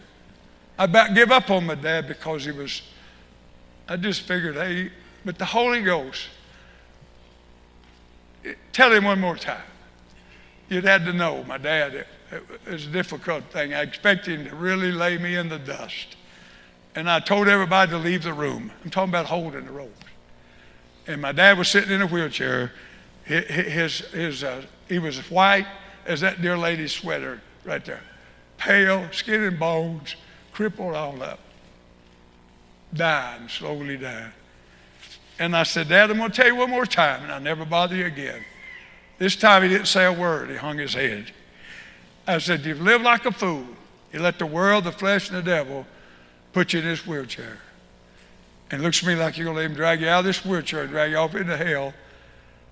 [0.78, 2.82] I about give up on my dad because he was,
[3.88, 4.90] I just figured, hey,
[5.24, 6.26] but the Holy Ghost,
[8.72, 9.62] tell him one more time.
[10.68, 13.74] You'd had to know, my dad, it, it was a difficult thing.
[13.74, 16.13] I expected him to really lay me in the dust.
[16.94, 18.70] And I told everybody to leave the room.
[18.84, 20.00] I'm talking about holding the ropes.
[21.06, 22.72] And my dad was sitting in a wheelchair.
[23.24, 25.66] His, his, uh, he was as white
[26.06, 28.02] as that dear lady's sweater right there.
[28.58, 30.16] Pale, skin and bones,
[30.52, 31.40] crippled all up.
[32.92, 34.32] Dying, slowly dying.
[35.38, 37.64] And I said, Dad, I'm going to tell you one more time, and I'll never
[37.64, 38.44] bother you again.
[39.18, 40.48] This time he didn't say a word.
[40.48, 41.32] He hung his head.
[42.26, 43.66] I said, You've lived like a fool.
[44.12, 45.86] You let the world, the flesh, and the devil
[46.54, 47.58] put you in this wheelchair.
[48.70, 50.24] And it looks to me like you're going to let him drag you out of
[50.24, 51.92] this wheelchair and drag you off into hell.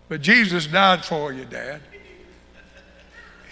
[0.09, 1.81] But Jesus died for you, Dad.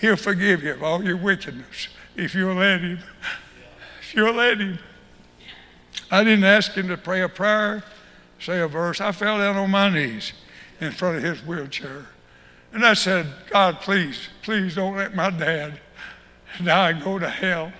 [0.01, 3.01] He'll forgive you of all your wickedness if you'll let him.
[4.01, 4.79] If you'll let him.
[6.11, 7.85] I didn't ask him to pray a prayer,
[8.41, 9.01] say a verse.
[9.01, 10.33] I fell down on my knees
[10.81, 12.07] in front of his wheelchair.
[12.73, 15.81] And I said, God, please, please don't let my dad
[16.63, 17.73] die and go to hell.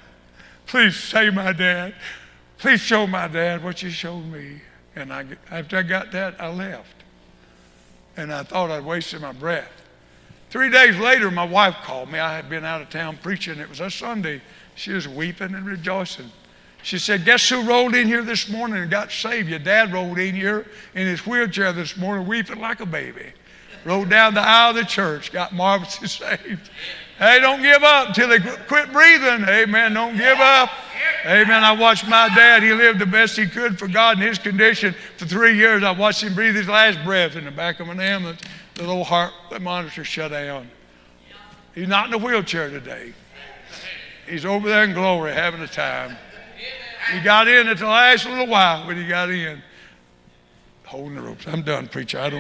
[0.67, 1.95] Please save my dad.
[2.61, 4.61] Please show my dad what you showed me.
[4.95, 6.95] And I, after I got that, I left.
[8.19, 9.71] And I thought I'd wasted my breath.
[10.51, 12.19] Three days later, my wife called me.
[12.19, 13.59] I had been out of town preaching.
[13.61, 14.43] It was a Sunday.
[14.75, 16.31] She was weeping and rejoicing.
[16.83, 19.49] She said, Guess who rolled in here this morning and got saved?
[19.49, 23.33] Your dad rolled in here in his wheelchair this morning, weeping like a baby.
[23.87, 26.09] Rolled down the aisle of the church, got marvelously
[26.39, 26.69] saved.
[27.21, 29.45] Hey, don't give up until they quit breathing.
[29.47, 29.93] Amen.
[29.93, 30.71] Don't give up.
[31.27, 31.63] Amen.
[31.63, 32.63] I watched my dad.
[32.63, 35.83] He lived the best he could for God in his condition for three years.
[35.83, 38.41] I watched him breathe his last breath in the back of an ambulance.
[38.77, 40.71] The little heart monitor shut down.
[41.75, 43.13] He's not in a wheelchair today.
[44.27, 46.17] He's over there in glory having a time.
[47.13, 49.63] He got in at the last little while when he got in,
[50.85, 51.47] holding the ropes.
[51.47, 52.19] I'm done, preacher.
[52.19, 52.39] I don't.